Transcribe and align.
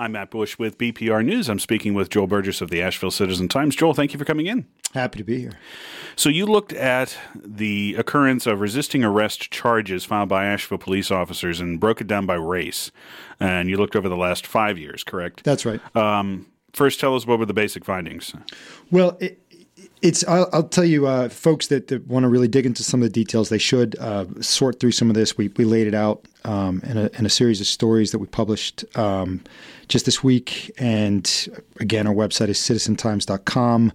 I'm 0.00 0.12
Matt 0.12 0.30
Bush 0.30 0.58
with 0.58 0.78
BPR 0.78 1.22
News. 1.22 1.50
I'm 1.50 1.58
speaking 1.58 1.92
with 1.92 2.08
Joel 2.08 2.26
Burgess 2.26 2.62
of 2.62 2.70
the 2.70 2.80
Asheville 2.80 3.10
Citizen 3.10 3.48
Times. 3.48 3.76
Joel, 3.76 3.92
thank 3.92 4.14
you 4.14 4.18
for 4.18 4.24
coming 4.24 4.46
in. 4.46 4.64
Happy 4.94 5.18
to 5.18 5.24
be 5.24 5.40
here. 5.40 5.52
So, 6.16 6.30
you 6.30 6.46
looked 6.46 6.72
at 6.72 7.18
the 7.34 7.94
occurrence 7.98 8.46
of 8.46 8.62
resisting 8.62 9.04
arrest 9.04 9.50
charges 9.50 10.06
filed 10.06 10.30
by 10.30 10.46
Asheville 10.46 10.78
police 10.78 11.10
officers 11.10 11.60
and 11.60 11.78
broke 11.78 12.00
it 12.00 12.06
down 12.06 12.24
by 12.24 12.36
race. 12.36 12.90
And 13.38 13.68
you 13.68 13.76
looked 13.76 13.94
over 13.94 14.08
the 14.08 14.16
last 14.16 14.46
five 14.46 14.78
years, 14.78 15.04
correct? 15.04 15.44
That's 15.44 15.66
right. 15.66 15.82
Um, 15.94 16.46
first, 16.72 16.98
tell 16.98 17.14
us 17.14 17.26
what 17.26 17.38
were 17.38 17.44
the 17.44 17.52
basic 17.52 17.84
findings? 17.84 18.32
Well, 18.90 19.18
it, 19.20 19.38
it's 20.00 20.26
I'll, 20.26 20.48
I'll, 20.54 20.68
tell 20.68 20.86
you, 20.86 21.08
uh, 21.08 21.28
folks 21.28 21.66
that, 21.66 21.88
that 21.88 22.06
want 22.06 22.22
to 22.22 22.30
really 22.30 22.48
dig 22.48 22.64
into 22.64 22.82
some 22.82 23.02
of 23.02 23.04
the 23.06 23.12
details, 23.12 23.50
they 23.50 23.58
should 23.58 23.98
uh, 23.98 24.24
sort 24.40 24.80
through 24.80 24.92
some 24.92 25.10
of 25.10 25.14
this. 25.14 25.36
We, 25.36 25.48
we 25.58 25.66
laid 25.66 25.86
it 25.86 25.94
out 25.94 26.24
um, 26.44 26.80
in, 26.84 26.96
a, 26.96 27.10
in, 27.18 27.26
a, 27.26 27.30
series 27.30 27.60
of 27.60 27.66
stories 27.66 28.12
that 28.12 28.18
we 28.18 28.26
published 28.26 28.84
um, 28.96 29.42
just 29.88 30.06
this 30.06 30.22
week. 30.22 30.70
And 30.78 31.48
again, 31.78 32.06
our 32.06 32.14
website 32.14 32.48
is 32.48 32.58
citizentimes.com. 32.58 33.92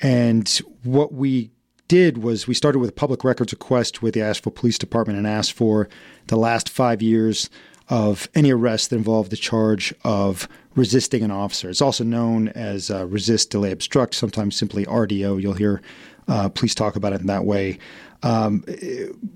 And 0.00 0.60
what 0.82 1.12
we 1.12 1.50
did 1.88 2.18
was 2.18 2.46
we 2.46 2.54
started 2.54 2.78
with 2.78 2.90
a 2.90 2.94
public 2.94 3.24
records 3.24 3.52
request 3.52 4.02
with 4.02 4.14
the 4.14 4.22
Asheville 4.22 4.52
Police 4.52 4.78
Department 4.78 5.18
and 5.18 5.26
asked 5.26 5.52
for 5.52 5.88
the 6.28 6.36
last 6.36 6.68
five 6.68 7.02
years 7.02 7.50
of 7.88 8.28
any 8.34 8.50
arrest 8.50 8.90
that 8.90 8.96
involved 8.96 9.30
the 9.30 9.36
charge 9.36 9.94
of 10.04 10.48
resisting 10.74 11.22
an 11.22 11.30
officer. 11.30 11.68
It's 11.68 11.82
also 11.82 12.04
known 12.04 12.48
as 12.48 12.90
uh, 12.90 13.06
resist, 13.06 13.50
delay, 13.50 13.70
obstruct, 13.70 14.14
sometimes 14.14 14.56
simply 14.56 14.86
RDO. 14.86 15.42
You'll 15.42 15.52
hear 15.52 15.82
uh, 16.28 16.48
police 16.48 16.74
talk 16.74 16.96
about 16.96 17.12
it 17.12 17.20
in 17.20 17.26
that 17.26 17.44
way. 17.44 17.78
Um, 18.22 18.64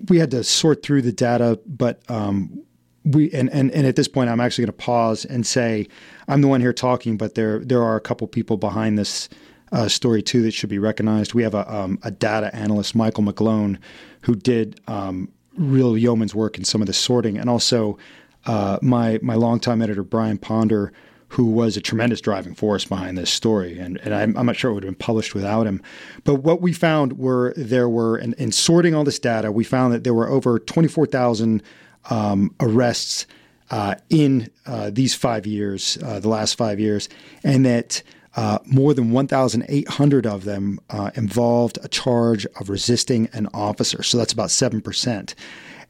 we 0.08 0.18
had 0.18 0.30
to 0.30 0.44
sort 0.44 0.82
through 0.82 1.02
the 1.02 1.12
data, 1.12 1.58
but 1.66 2.00
um, 2.08 2.62
we 3.04 3.30
and, 3.32 3.50
and 3.50 3.70
and 3.72 3.86
at 3.86 3.96
this 3.96 4.08
point, 4.08 4.30
I'm 4.30 4.40
actually 4.40 4.62
going 4.66 4.76
to 4.78 4.84
pause 4.84 5.24
and 5.24 5.46
say 5.46 5.88
I'm 6.28 6.40
the 6.40 6.48
one 6.48 6.60
here 6.60 6.72
talking, 6.72 7.16
but 7.16 7.34
there 7.34 7.60
there 7.60 7.82
are 7.82 7.96
a 7.96 8.00
couple 8.00 8.26
people 8.26 8.56
behind 8.56 8.98
this 8.98 9.28
uh, 9.72 9.88
story 9.88 10.22
too 10.22 10.42
that 10.42 10.52
should 10.52 10.70
be 10.70 10.78
recognized. 10.78 11.34
We 11.34 11.42
have 11.42 11.54
a, 11.54 11.72
um, 11.72 11.98
a 12.02 12.10
data 12.10 12.54
analyst, 12.54 12.94
Michael 12.94 13.24
McGlone, 13.24 13.78
who 14.22 14.34
did 14.34 14.80
um, 14.86 15.28
real 15.56 15.96
yeoman's 15.96 16.34
work 16.34 16.58
in 16.58 16.64
some 16.64 16.80
of 16.80 16.86
the 16.86 16.92
sorting, 16.92 17.38
and 17.38 17.50
also 17.50 17.98
uh, 18.46 18.78
my 18.82 19.18
my 19.22 19.34
longtime 19.34 19.82
editor 19.82 20.02
Brian 20.02 20.38
Ponder, 20.38 20.92
who 21.28 21.46
was 21.46 21.76
a 21.76 21.80
tremendous 21.80 22.20
driving 22.20 22.54
force 22.54 22.84
behind 22.84 23.18
this 23.18 23.30
story. 23.30 23.78
And, 23.78 23.98
and 23.98 24.14
I'm, 24.14 24.36
I'm, 24.36 24.46
not 24.46 24.56
sure 24.56 24.70
it 24.70 24.74
would 24.74 24.84
have 24.84 24.92
been 24.92 25.04
published 25.04 25.34
without 25.34 25.66
him. 25.66 25.82
But 26.24 26.36
what 26.36 26.60
we 26.60 26.72
found 26.72 27.18
were 27.18 27.52
there 27.56 27.88
were, 27.88 28.16
in, 28.16 28.34
in 28.34 28.52
sorting 28.52 28.94
all 28.94 29.04
this 29.04 29.18
data, 29.18 29.50
we 29.50 29.64
found 29.64 29.92
that 29.92 30.04
there 30.04 30.14
were 30.14 30.28
over 30.28 30.58
24,000 30.58 31.62
um, 32.10 32.54
arrests 32.60 33.26
uh, 33.70 33.96
in 34.08 34.48
uh, 34.66 34.90
these 34.92 35.14
five 35.14 35.46
years, 35.46 35.98
uh, 36.04 36.20
the 36.20 36.28
last 36.28 36.56
five 36.56 36.78
years, 36.78 37.08
and 37.42 37.66
that 37.66 38.02
uh, 38.36 38.58
more 38.66 38.94
than 38.94 39.10
1,800 39.10 40.26
of 40.26 40.44
them 40.44 40.78
uh, 40.90 41.10
involved 41.14 41.78
a 41.82 41.88
charge 41.88 42.46
of 42.60 42.68
resisting 42.68 43.28
an 43.32 43.48
officer. 43.54 44.02
So 44.02 44.18
that's 44.18 44.32
about 44.32 44.50
7%. 44.50 45.34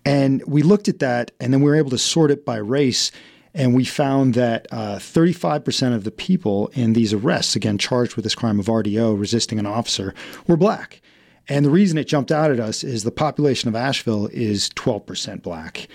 And 0.05 0.43
we 0.47 0.62
looked 0.62 0.87
at 0.89 1.00
that, 1.00 1.33
and 1.41 1.53
then 1.53 1.61
we 1.61 1.69
were 1.69 1.77
able 1.77 1.91
to 1.91 1.98
sort 1.98 2.31
it 2.31 2.45
by 2.45 2.56
race. 2.56 3.11
And 3.57 3.75
we 3.75 3.87
found 3.87 4.35
that 4.35 4.67
uh, 4.71 4.97
35% 4.97 5.95
of 5.95 6.05
the 6.05 6.11
people 6.11 6.71
in 6.75 6.93
these 6.93 7.15
arrests, 7.15 7.57
again, 7.57 7.79
charged 7.79 8.15
with 8.15 8.23
this 8.23 8.35
crime 8.35 8.61
of 8.61 8.67
RDO, 8.67 9.19
resisting 9.19 9.59
an 9.59 9.65
officer, 9.65 10.15
were 10.47 10.59
black. 10.59 11.01
And 11.49 11.65
the 11.65 11.71
reason 11.71 11.97
it 11.97 12.07
jumped 12.07 12.31
out 12.31 12.51
at 12.51 12.61
us 12.61 12.84
is 12.84 13.03
the 13.03 13.11
population 13.11 13.71
of 13.71 13.75
Asheville 13.75 14.27
is 14.27 14.69
12% 14.71 15.41
black. 15.41 15.89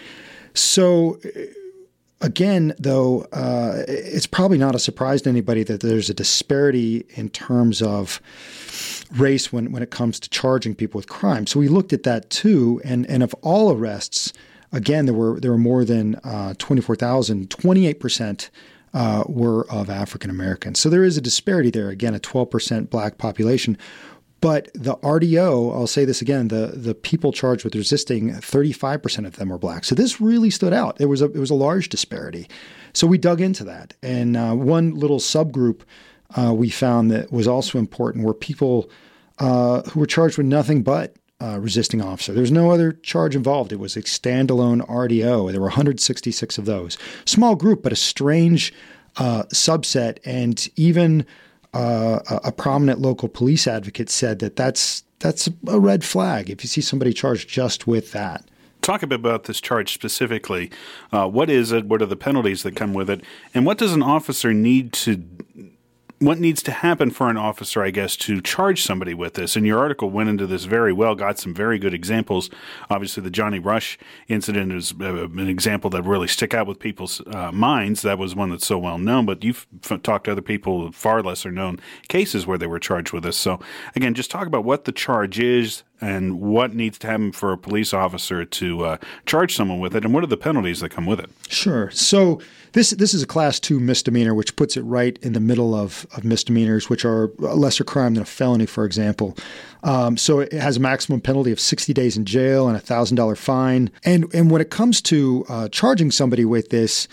So, 0.56 1.20
uh, 1.24 1.42
again, 2.22 2.74
though, 2.80 3.28
uh, 3.32 3.84
it's 3.88 4.26
probably 4.26 4.58
not 4.58 4.74
a 4.74 4.80
surprise 4.80 5.22
to 5.24 5.30
anybody 5.30 5.62
that 5.64 5.82
there's 5.82 6.10
a 6.10 6.16
disparity 6.16 7.06
in 7.12 7.30
terms 7.30 7.84
of 7.84 8.20
race 9.12 9.54
when, 9.54 9.72
when 9.72 9.84
it 9.84 9.92
comes 9.92 10.20
to 10.22 10.30
charging 10.32 10.74
people 10.74 10.98
with 10.98 11.08
crime. 11.08 11.46
So 11.46 11.60
we 11.60 11.68
looked 11.68 11.94
at 11.94 12.04
that 12.04 12.32
too. 12.32 12.82
And, 12.84 13.06
and 13.08 13.22
of 13.22 13.36
all 13.44 13.72
arrests, 13.72 14.34
again, 14.72 15.06
there 15.06 15.14
were 15.14 15.40
there 15.40 15.52
were 15.52 15.58
more 15.58 15.86
than 15.86 16.16
uh, 16.24 16.54
24,000, 16.58 17.50
28% 17.50 18.50
uh, 18.94 19.24
were 19.28 19.70
of 19.72 19.90
African 19.90 20.30
Americans. 20.30 20.80
So 20.80 20.90
there 20.90 21.04
is 21.04 21.18
a 21.18 21.22
disparity 21.22 21.70
there. 21.70 21.90
Again, 21.90 22.14
a 22.14 22.20
12% 22.20 22.90
black 22.90 23.18
population. 23.18 23.78
But 24.42 24.72
the 24.74 24.96
RDO, 24.98 25.72
I'll 25.72 25.86
say 25.86 26.04
this 26.04 26.20
again, 26.22 26.48
the, 26.48 26.74
the 26.76 26.96
people 26.96 27.32
charged 27.32 27.64
with 27.64 27.76
resisting, 27.76 28.32
35% 28.32 29.28
of 29.28 29.36
them 29.36 29.50
were 29.50 29.60
black. 29.60 29.86
So 29.86 29.94
this 29.94 30.20
really 30.20 30.50
stood 30.50 30.74
out. 30.74 31.00
It 31.00 31.06
was 31.06 31.22
a, 31.22 31.26
it 31.26 31.38
was 31.38 31.52
a 31.52 31.56
large 31.56 31.90
disparity. 31.90 32.48
So 32.94 33.06
we 33.06 33.20
dug 33.20 33.40
into 33.40 33.64
that. 33.66 33.94
And 34.02 34.36
uh, 34.36 34.56
one 34.56 34.96
little 34.96 35.20
subgroup 35.20 35.82
uh, 36.36 36.54
we 36.54 36.70
found 36.70 37.12
that 37.12 37.32
was 37.32 37.48
also 37.48 37.78
important 37.78 38.26
were 38.26 38.34
people 38.34 38.90
uh, 39.38 39.84
who 39.84 40.00
were 40.00 40.06
charged 40.06 40.38
with 40.38 40.48
nothing 40.48 40.82
but 40.82 41.16
uh, 41.42 41.60
resisting 41.60 42.02
officer. 42.02 42.34
There 42.34 42.42
was 42.42 42.52
no 42.52 42.72
other 42.72 42.92
charge 42.92 43.36
involved. 43.36 43.72
It 43.72 43.80
was 43.80 43.98
a 43.98 44.02
standalone 44.04 44.88
RDO. 44.88 45.52
There 45.52 45.60
were 45.60 45.68
166 45.68 46.58
of 46.58 46.66
those. 46.66 46.98
Small 47.26 47.56
group, 47.56 47.82
but 47.82 47.92
a 47.92 47.96
strange 47.96 48.74
uh, 49.18 49.44
subset. 49.54 50.20
And 50.24 50.70
even 50.76 51.26
uh, 51.74 52.20
a 52.44 52.52
prominent 52.52 53.00
local 53.00 53.28
police 53.28 53.68
advocate 53.68 54.10
said 54.10 54.40
that 54.40 54.56
that's 54.56 55.04
that's 55.20 55.48
a 55.68 55.80
red 55.80 56.04
flag 56.04 56.50
if 56.50 56.64
you 56.64 56.68
see 56.68 56.82
somebody 56.82 57.14
charged 57.14 57.48
just 57.48 57.86
with 57.86 58.12
that 58.12 58.44
talk 58.82 59.04
a 59.04 59.08
bit 59.08 59.20
about 59.20 59.44
this 59.44 59.62
charge 59.62 59.94
specifically. 59.94 60.72
Uh, 61.12 61.28
what 61.28 61.52
is 61.52 61.72
it? 61.72 61.86
What 61.86 62.02
are 62.02 62.08
the 62.08 62.16
penalties 62.16 62.64
that 62.64 62.76
come 62.76 62.96
with 62.96 63.12
it? 63.12 63.22
And 63.54 63.64
what 63.64 63.78
does 63.78 63.94
an 63.94 64.02
officer 64.02 64.56
need 64.56 64.92
to 64.94 65.24
what 66.22 66.40
needs 66.40 66.62
to 66.62 66.72
happen 66.72 67.10
for 67.10 67.30
an 67.30 67.38
officer, 67.38 67.82
I 67.82 67.90
guess, 67.90 68.16
to 68.18 68.42
charge 68.42 68.84
somebody 68.84 69.16
with 69.16 69.34
this? 69.34 69.56
And 69.56 69.66
your 69.66 69.80
article 69.80 70.12
went 70.12 70.30
into 70.30 70.46
this 70.46 70.66
very 70.66 70.94
well, 70.94 71.16
got 71.16 71.40
some 71.40 71.52
very 71.52 71.80
good 71.80 71.96
examples. 71.96 72.52
Obviously, 72.92 73.24
the 73.24 73.32
Johnny 73.32 73.58
Rush 73.58 73.98
incident 74.28 74.72
is 74.72 74.94
uh, 75.02 75.28
an 75.28 75.48
example 75.48 75.90
that 75.90 76.04
really 76.04 76.28
stick 76.28 76.54
out 76.54 76.68
with 76.68 76.78
people's 76.78 77.22
uh, 77.28 77.52
minds. 77.52 78.04
That 78.04 78.20
was 78.20 78.36
one 78.36 78.52
that's 78.52 78.68
so 78.68 78.78
well 78.78 79.00
known, 79.00 79.26
but 79.26 79.44
you've 79.44 79.66
talked 80.04 80.26
to 80.26 80.34
other 80.34 80.44
people, 80.44 80.92
far 80.92 81.24
lesser 81.24 81.52
known 81.52 81.80
cases 82.08 82.46
where 82.46 82.60
they 82.60 82.68
were 82.68 82.80
charged 82.80 83.14
with 83.14 83.24
this. 83.24 83.38
So, 83.38 83.60
again, 83.96 84.14
just 84.14 84.30
talk 84.30 84.46
about 84.46 84.64
what 84.64 84.86
the 84.86 84.92
charge 84.92 85.40
is, 85.40 85.82
and 86.02 86.42
what 86.42 86.74
needs 86.74 86.98
to 87.00 87.08
happen 87.08 87.32
for 87.32 87.54
a 87.54 87.58
police 87.58 87.94
officer 87.94 88.44
to 88.44 88.86
uh, 88.86 88.98
charge 89.26 89.56
someone 89.56 89.80
with 89.80 89.96
it, 89.96 90.04
and 90.04 90.14
what 90.14 90.24
are 90.24 90.28
the 90.28 90.38
penalties 90.38 90.80
that 90.80 90.90
come 90.90 91.06
with 91.06 91.20
it? 91.20 91.30
Sure. 91.48 91.92
So 91.92 92.42
this 92.74 92.92
this 92.92 93.14
is 93.14 93.22
a 93.22 93.28
class 93.28 93.60
two 93.60 93.80
misdemeanor, 93.80 94.34
which 94.34 94.56
puts 94.56 94.78
it 94.78 94.82
right 94.82 95.18
in 95.22 95.34
the 95.34 95.40
middle 95.40 95.76
of, 95.76 96.08
of 96.16 96.24
misdemeanors, 96.24 96.90
which 96.90 97.06
are 97.06 97.26
a 97.40 97.56
lesser 97.56 97.84
crime 97.84 98.16
than 98.16 98.24
a 98.24 98.26
felony, 98.26 98.66
for 98.66 98.86
example. 98.86 99.38
Um, 99.84 100.18
so 100.18 100.40
it 100.40 100.54
has 100.54 100.78
a 100.78 100.80
maximum 100.80 101.22
penalty 101.22 101.52
of 101.52 101.60
60 101.60 101.94
days 101.94 102.16
in 102.16 102.26
jail 102.26 102.68
and 102.68 102.78
a 102.78 102.80
thousand 102.80 103.18
dollar 103.18 103.36
fine. 103.36 103.92
And 104.04 104.34
and 104.34 104.50
when 104.50 104.62
it 104.62 104.70
comes 104.70 105.02
to 105.04 105.46
uh, 105.50 105.70
charging 105.70 106.12
somebody 106.12 106.46
with 106.46 106.70
this. 106.70 107.08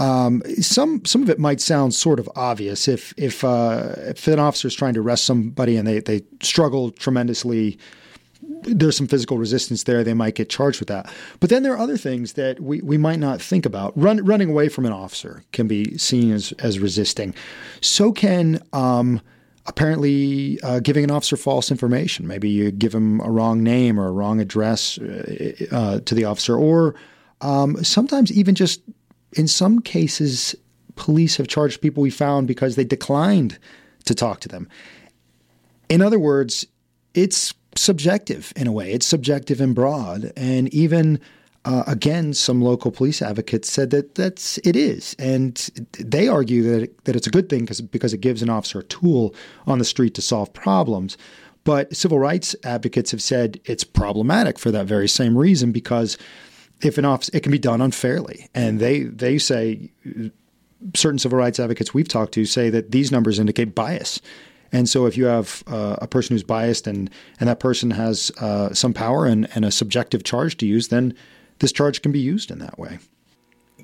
Um, 0.00 0.44
some 0.60 1.04
some 1.04 1.24
of 1.24 1.28
it 1.28 1.40
might 1.40 1.60
sound 1.60 1.92
sort 1.92 2.20
of 2.20 2.30
obvious 2.36 2.86
if 2.86 3.12
if 3.16 3.42
uh, 3.42 3.94
if 3.96 4.28
an 4.28 4.38
officer 4.38 4.68
is 4.68 4.74
trying 4.76 4.94
to 4.94 5.00
arrest 5.00 5.24
somebody 5.24 5.76
and 5.76 5.88
they 5.88 5.98
they 5.98 6.22
struggle 6.40 6.92
tremendously 6.92 7.80
there's 8.62 8.96
some 8.96 9.06
physical 9.06 9.38
resistance 9.38 9.84
there. 9.84 10.04
They 10.04 10.14
might 10.14 10.34
get 10.34 10.48
charged 10.48 10.80
with 10.80 10.88
that. 10.88 11.10
But 11.40 11.50
then 11.50 11.62
there 11.62 11.72
are 11.72 11.78
other 11.78 11.96
things 11.96 12.34
that 12.34 12.60
we, 12.60 12.80
we 12.80 12.98
might 12.98 13.18
not 13.18 13.40
think 13.40 13.66
about. 13.66 13.92
Run, 13.96 14.24
running 14.24 14.50
away 14.50 14.68
from 14.68 14.86
an 14.86 14.92
officer 14.92 15.42
can 15.52 15.68
be 15.68 15.96
seen 15.98 16.32
as, 16.32 16.52
as 16.58 16.78
resisting. 16.78 17.34
So 17.80 18.12
can 18.12 18.60
um, 18.72 19.20
apparently 19.66 20.60
uh, 20.62 20.80
giving 20.80 21.04
an 21.04 21.10
officer 21.10 21.36
false 21.36 21.70
information. 21.70 22.26
Maybe 22.26 22.48
you 22.48 22.70
give 22.70 22.94
him 22.94 23.20
a 23.20 23.30
wrong 23.30 23.62
name 23.62 24.00
or 24.00 24.08
a 24.08 24.12
wrong 24.12 24.40
address 24.40 24.98
uh, 24.98 25.66
uh, 25.70 26.00
to 26.00 26.14
the 26.14 26.24
officer, 26.24 26.56
or 26.56 26.94
um, 27.42 27.82
sometimes 27.84 28.32
even 28.32 28.54
just 28.54 28.80
in 29.34 29.46
some 29.46 29.80
cases, 29.80 30.54
police 30.96 31.36
have 31.36 31.48
charged 31.48 31.80
people 31.80 32.02
we 32.02 32.10
found 32.10 32.48
because 32.48 32.76
they 32.76 32.84
declined 32.84 33.58
to 34.06 34.14
talk 34.14 34.40
to 34.40 34.48
them. 34.48 34.68
In 35.88 36.02
other 36.02 36.18
words, 36.18 36.66
it's 37.14 37.54
subjective 37.80 38.52
in 38.56 38.66
a 38.66 38.72
way. 38.72 38.92
It's 38.92 39.06
subjective 39.06 39.60
and 39.60 39.74
broad, 39.74 40.32
and 40.36 40.72
even 40.72 41.20
uh, 41.64 41.84
again, 41.86 42.32
some 42.32 42.62
local 42.62 42.90
police 42.90 43.20
advocates 43.20 43.70
said 43.70 43.90
that 43.90 44.14
that's 44.14 44.58
it 44.58 44.76
is, 44.76 45.14
and 45.18 45.68
they 45.98 46.26
argue 46.26 46.62
that 46.62 46.82
it, 46.84 47.04
that 47.04 47.16
it's 47.16 47.26
a 47.26 47.30
good 47.30 47.48
thing 47.48 47.60
because 47.60 47.80
because 47.80 48.14
it 48.14 48.20
gives 48.20 48.42
an 48.42 48.48
officer 48.48 48.78
a 48.78 48.84
tool 48.84 49.34
on 49.66 49.78
the 49.78 49.84
street 49.84 50.14
to 50.14 50.22
solve 50.22 50.52
problems. 50.52 51.18
But 51.64 51.94
civil 51.94 52.18
rights 52.18 52.56
advocates 52.64 53.10
have 53.10 53.20
said 53.20 53.60
it's 53.66 53.84
problematic 53.84 54.58
for 54.58 54.70
that 54.70 54.86
very 54.86 55.08
same 55.08 55.36
reason 55.36 55.72
because 55.72 56.16
if 56.82 56.96
an 56.96 57.04
officer 57.04 57.36
it 57.36 57.42
can 57.42 57.52
be 57.52 57.58
done 57.58 57.82
unfairly, 57.82 58.48
and 58.54 58.80
they 58.80 59.02
they 59.02 59.36
say 59.36 59.90
certain 60.94 61.18
civil 61.18 61.38
rights 61.38 61.58
advocates 61.58 61.92
we've 61.92 62.08
talked 62.08 62.32
to 62.32 62.44
say 62.44 62.70
that 62.70 62.92
these 62.92 63.10
numbers 63.10 63.38
indicate 63.38 63.74
bias 63.74 64.22
and 64.72 64.88
so, 64.88 65.06
if 65.06 65.16
you 65.16 65.26
have 65.26 65.62
uh, 65.66 65.96
a 66.00 66.06
person 66.06 66.34
who's 66.34 66.42
biased 66.42 66.86
and 66.86 67.10
and 67.40 67.48
that 67.48 67.60
person 67.60 67.90
has 67.92 68.30
uh, 68.40 68.72
some 68.72 68.92
power 68.92 69.26
and, 69.26 69.48
and 69.54 69.64
a 69.64 69.70
subjective 69.70 70.24
charge 70.24 70.56
to 70.58 70.66
use, 70.66 70.88
then 70.88 71.14
this 71.60 71.72
charge 71.72 72.02
can 72.02 72.12
be 72.12 72.20
used 72.20 72.50
in 72.50 72.58
that 72.58 72.78
way. 72.78 72.98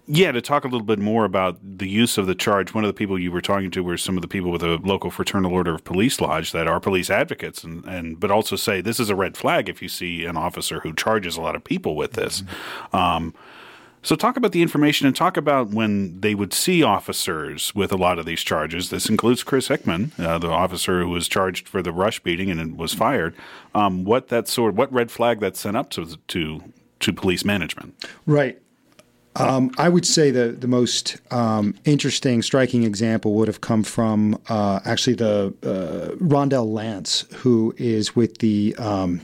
Yeah, 0.06 0.32
to 0.32 0.42
talk 0.42 0.64
a 0.64 0.68
little 0.68 0.84
bit 0.84 0.98
more 0.98 1.24
about 1.24 1.58
the 1.62 1.88
use 1.88 2.18
of 2.18 2.26
the 2.26 2.34
charge. 2.34 2.74
One 2.74 2.84
of 2.84 2.88
the 2.88 2.94
people 2.94 3.18
you 3.18 3.32
were 3.32 3.40
talking 3.40 3.70
to 3.70 3.82
were 3.82 3.96
some 3.96 4.18
of 4.18 4.22
the 4.22 4.28
people 4.28 4.50
with 4.50 4.62
a 4.62 4.76
local 4.84 5.10
fraternal 5.10 5.52
order 5.52 5.74
of 5.74 5.84
police 5.84 6.20
lodge 6.20 6.52
that 6.52 6.66
are 6.66 6.78
police 6.78 7.08
advocates, 7.08 7.64
and, 7.64 7.84
and 7.86 8.20
but 8.20 8.30
also 8.30 8.54
say 8.54 8.82
this 8.82 9.00
is 9.00 9.08
a 9.08 9.16
red 9.16 9.34
flag 9.36 9.68
if 9.68 9.80
you 9.80 9.88
see 9.88 10.26
an 10.26 10.36
officer 10.36 10.80
who 10.80 10.92
charges 10.92 11.38
a 11.38 11.40
lot 11.40 11.56
of 11.56 11.64
people 11.64 11.96
with 11.96 12.12
this. 12.12 12.42
Mm-hmm. 12.42 12.96
Um, 12.96 13.34
so, 14.04 14.14
talk 14.14 14.36
about 14.36 14.52
the 14.52 14.62
information 14.62 15.06
and 15.06 15.16
talk 15.16 15.36
about 15.36 15.70
when 15.70 16.20
they 16.20 16.34
would 16.34 16.52
see 16.52 16.82
officers 16.82 17.74
with 17.74 17.90
a 17.90 17.96
lot 17.96 18.18
of 18.18 18.26
these 18.26 18.42
charges. 18.42 18.90
This 18.90 19.08
includes 19.08 19.42
Chris 19.42 19.68
Hickman, 19.68 20.12
uh, 20.18 20.38
the 20.38 20.50
officer 20.50 21.02
who 21.02 21.08
was 21.08 21.26
charged 21.26 21.66
for 21.66 21.82
the 21.82 21.90
rush 21.90 22.20
beating 22.20 22.50
and 22.50 22.78
was 22.78 22.92
fired. 22.92 23.34
Um, 23.74 24.04
what 24.04 24.28
that 24.28 24.46
sort, 24.46 24.74
what 24.74 24.92
red 24.92 25.10
flag 25.10 25.40
that 25.40 25.56
sent 25.56 25.76
up 25.76 25.90
to 25.90 26.16
to 26.28 26.62
to 27.00 27.12
police 27.12 27.44
management? 27.44 27.94
Right. 28.26 28.60
Um, 29.36 29.72
I 29.78 29.88
would 29.88 30.06
say 30.06 30.30
the 30.30 30.52
the 30.52 30.68
most 30.68 31.16
um, 31.32 31.74
interesting, 31.84 32.42
striking 32.42 32.84
example 32.84 33.34
would 33.34 33.48
have 33.48 33.62
come 33.62 33.82
from 33.82 34.38
uh, 34.48 34.80
actually 34.84 35.14
the 35.14 35.54
uh, 35.62 36.14
Rondell 36.16 36.72
Lance, 36.72 37.24
who 37.36 37.74
is 37.76 38.14
with 38.14 38.38
the 38.38 38.76
um, 38.78 39.22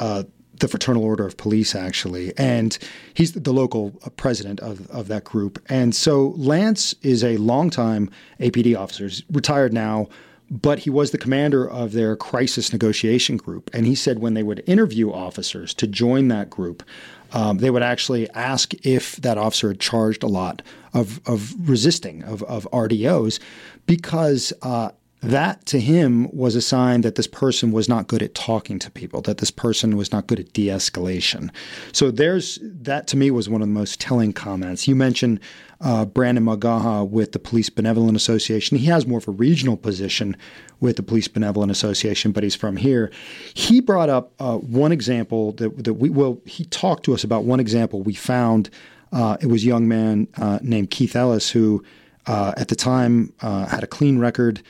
uh, 0.00 0.24
the 0.60 0.68
Fraternal 0.68 1.04
Order 1.04 1.26
of 1.26 1.36
Police, 1.36 1.74
actually, 1.74 2.36
and 2.38 2.78
he's 3.14 3.32
the 3.32 3.52
local 3.52 3.92
president 4.16 4.60
of, 4.60 4.88
of 4.90 5.08
that 5.08 5.24
group. 5.24 5.62
And 5.68 5.94
so 5.94 6.34
Lance 6.36 6.94
is 7.02 7.22
a 7.22 7.36
longtime 7.36 8.10
APD 8.40 8.76
officer, 8.76 9.04
he's 9.04 9.22
retired 9.30 9.72
now, 9.72 10.08
but 10.50 10.80
he 10.80 10.90
was 10.90 11.10
the 11.10 11.18
commander 11.18 11.68
of 11.68 11.92
their 11.92 12.16
crisis 12.16 12.72
negotiation 12.72 13.36
group. 13.36 13.68
And 13.72 13.86
he 13.86 13.94
said 13.94 14.20
when 14.20 14.34
they 14.34 14.42
would 14.42 14.62
interview 14.66 15.12
officers 15.12 15.74
to 15.74 15.86
join 15.86 16.28
that 16.28 16.50
group, 16.50 16.84
um, 17.32 17.58
they 17.58 17.70
would 17.70 17.82
actually 17.82 18.30
ask 18.30 18.72
if 18.86 19.16
that 19.16 19.38
officer 19.38 19.68
had 19.68 19.80
charged 19.80 20.22
a 20.22 20.28
lot 20.28 20.62
of, 20.94 21.20
of 21.26 21.68
resisting, 21.68 22.22
of, 22.22 22.42
of 22.44 22.68
RDOs, 22.72 23.40
because 23.86 24.52
uh, 24.62 24.90
that 25.22 25.64
to 25.66 25.80
him 25.80 26.28
was 26.30 26.54
a 26.54 26.60
sign 26.60 27.00
that 27.00 27.14
this 27.14 27.26
person 27.26 27.72
was 27.72 27.88
not 27.88 28.06
good 28.06 28.22
at 28.22 28.34
talking 28.34 28.78
to 28.78 28.90
people, 28.90 29.22
that 29.22 29.38
this 29.38 29.50
person 29.50 29.96
was 29.96 30.12
not 30.12 30.26
good 30.26 30.38
at 30.38 30.52
de 30.52 30.68
escalation. 30.68 31.50
So 31.92 32.10
there's 32.10 32.58
that 32.62 33.06
to 33.08 33.16
me 33.16 33.30
was 33.30 33.48
one 33.48 33.62
of 33.62 33.68
the 33.68 33.74
most 33.74 34.00
telling 34.00 34.32
comments. 34.32 34.86
You 34.86 34.94
mentioned 34.94 35.40
uh, 35.80 36.04
Brandon 36.04 36.44
Magaha 36.44 37.08
with 37.08 37.32
the 37.32 37.38
Police 37.38 37.70
Benevolent 37.70 38.16
Association. 38.16 38.76
He 38.76 38.86
has 38.86 39.06
more 39.06 39.18
of 39.18 39.28
a 39.28 39.32
regional 39.32 39.76
position 39.76 40.36
with 40.80 40.96
the 40.96 41.02
Police 41.02 41.28
Benevolent 41.28 41.72
Association, 41.72 42.32
but 42.32 42.42
he's 42.42 42.54
from 42.54 42.76
here. 42.76 43.10
He 43.54 43.80
brought 43.80 44.08
up 44.08 44.32
uh, 44.38 44.58
one 44.58 44.92
example 44.92 45.52
that, 45.52 45.84
that 45.84 45.94
we, 45.94 46.10
well, 46.10 46.40
he 46.44 46.64
talked 46.66 47.04
to 47.04 47.14
us 47.14 47.24
about 47.24 47.44
one 47.44 47.60
example 47.60 48.02
we 48.02 48.14
found. 48.14 48.70
Uh, 49.12 49.36
it 49.40 49.46
was 49.46 49.64
a 49.64 49.66
young 49.66 49.88
man 49.88 50.28
uh, 50.36 50.58
named 50.62 50.90
Keith 50.90 51.16
Ellis 51.16 51.50
who, 51.50 51.82
uh, 52.26 52.52
at 52.56 52.68
the 52.68 52.76
time, 52.76 53.32
uh, 53.40 53.66
had 53.66 53.82
a 53.82 53.86
clean 53.86 54.18
record. 54.18 54.62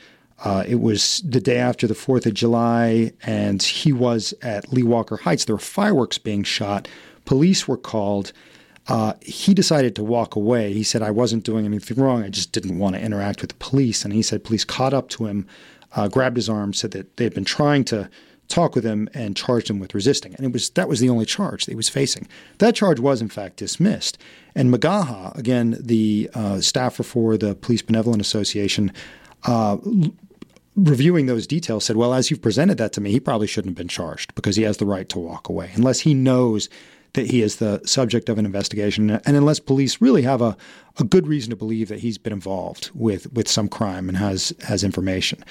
Uh, 0.43 0.63
it 0.67 0.79
was 0.79 1.21
the 1.25 1.41
day 1.41 1.57
after 1.57 1.87
the 1.87 1.95
4th 1.95 2.25
of 2.25 2.33
July, 2.33 3.11
and 3.23 3.61
he 3.63 3.91
was 3.91 4.33
at 4.41 4.71
Lee 4.71 4.83
Walker 4.83 5.17
Heights. 5.17 5.45
There 5.45 5.55
were 5.55 5.59
fireworks 5.59 6.17
being 6.17 6.43
shot. 6.43 6.87
Police 7.25 7.67
were 7.67 7.77
called. 7.77 8.33
Uh, 8.87 9.13
he 9.21 9.53
decided 9.53 9.95
to 9.95 10.03
walk 10.03 10.35
away. 10.35 10.73
He 10.73 10.83
said, 10.83 11.01
I 11.01 11.11
wasn't 11.11 11.43
doing 11.43 11.65
anything 11.65 11.97
wrong. 11.97 12.23
I 12.23 12.29
just 12.29 12.51
didn't 12.51 12.77
want 12.77 12.95
to 12.95 13.01
interact 13.01 13.41
with 13.41 13.49
the 13.49 13.55
police. 13.55 14.05
And 14.05 14.13
he 14.13 14.21
said, 14.21 14.43
police 14.43 14.63
caught 14.63 14.93
up 14.93 15.09
to 15.09 15.25
him, 15.25 15.47
uh, 15.95 16.07
grabbed 16.07 16.37
his 16.37 16.49
arm, 16.49 16.71
said 16.71 16.91
that 16.91 17.17
they 17.17 17.23
had 17.23 17.33
been 17.33 17.43
trying 17.43 17.83
to 17.85 18.09
talk 18.47 18.75
with 18.75 18.83
him 18.83 19.09
and 19.13 19.35
charged 19.35 19.69
him 19.69 19.79
with 19.79 19.93
resisting. 19.93 20.33
And 20.35 20.45
it 20.45 20.53
was 20.53 20.69
that 20.71 20.87
was 20.87 20.99
the 20.99 21.09
only 21.09 21.25
charge 21.25 21.65
that 21.65 21.71
he 21.71 21.75
was 21.75 21.89
facing. 21.89 22.27
That 22.59 22.75
charge 22.75 22.99
was 22.99 23.21
in 23.21 23.29
fact 23.29 23.57
dismissed. 23.57 24.17
And 24.55 24.73
Magaha, 24.73 25.37
again, 25.37 25.77
the 25.79 26.29
uh, 26.33 26.61
staffer 26.61 27.03
for 27.03 27.37
the 27.37 27.55
Police 27.55 27.81
Benevolent 27.81 28.21
Association, 28.21 28.91
uh, 29.43 29.77
reviewing 30.77 31.25
those 31.25 31.47
details 31.47 31.83
said, 31.83 31.97
well, 31.97 32.13
as 32.13 32.29
you've 32.29 32.41
presented 32.41 32.77
that 32.77 32.93
to 32.93 33.01
me, 33.01 33.11
he 33.11 33.19
probably 33.19 33.47
shouldn't 33.47 33.71
have 33.71 33.77
been 33.77 33.87
charged 33.87 34.33
because 34.35 34.55
he 34.55 34.63
has 34.63 34.77
the 34.77 34.85
right 34.85 35.09
to 35.09 35.19
walk 35.19 35.49
away 35.49 35.71
unless 35.73 35.99
he 36.01 36.13
knows 36.13 36.69
that 37.13 37.31
he 37.31 37.41
is 37.41 37.55
the 37.55 37.81
subject 37.83 38.29
of 38.29 38.37
an 38.37 38.45
investigation 38.45 39.09
and 39.09 39.35
unless 39.35 39.59
police 39.59 39.99
really 40.01 40.21
have 40.21 40.41
a, 40.41 40.55
a 40.99 41.03
good 41.03 41.25
reason 41.25 41.49
to 41.49 41.55
believe 41.55 41.89
that 41.89 41.99
he's 41.99 42.17
been 42.17 42.33
involved 42.33 42.91
with, 42.93 43.31
with 43.33 43.47
some 43.47 43.67
crime 43.67 44.07
and 44.07 44.17
has, 44.17 44.53
has 44.67 44.83
information. 44.83 45.43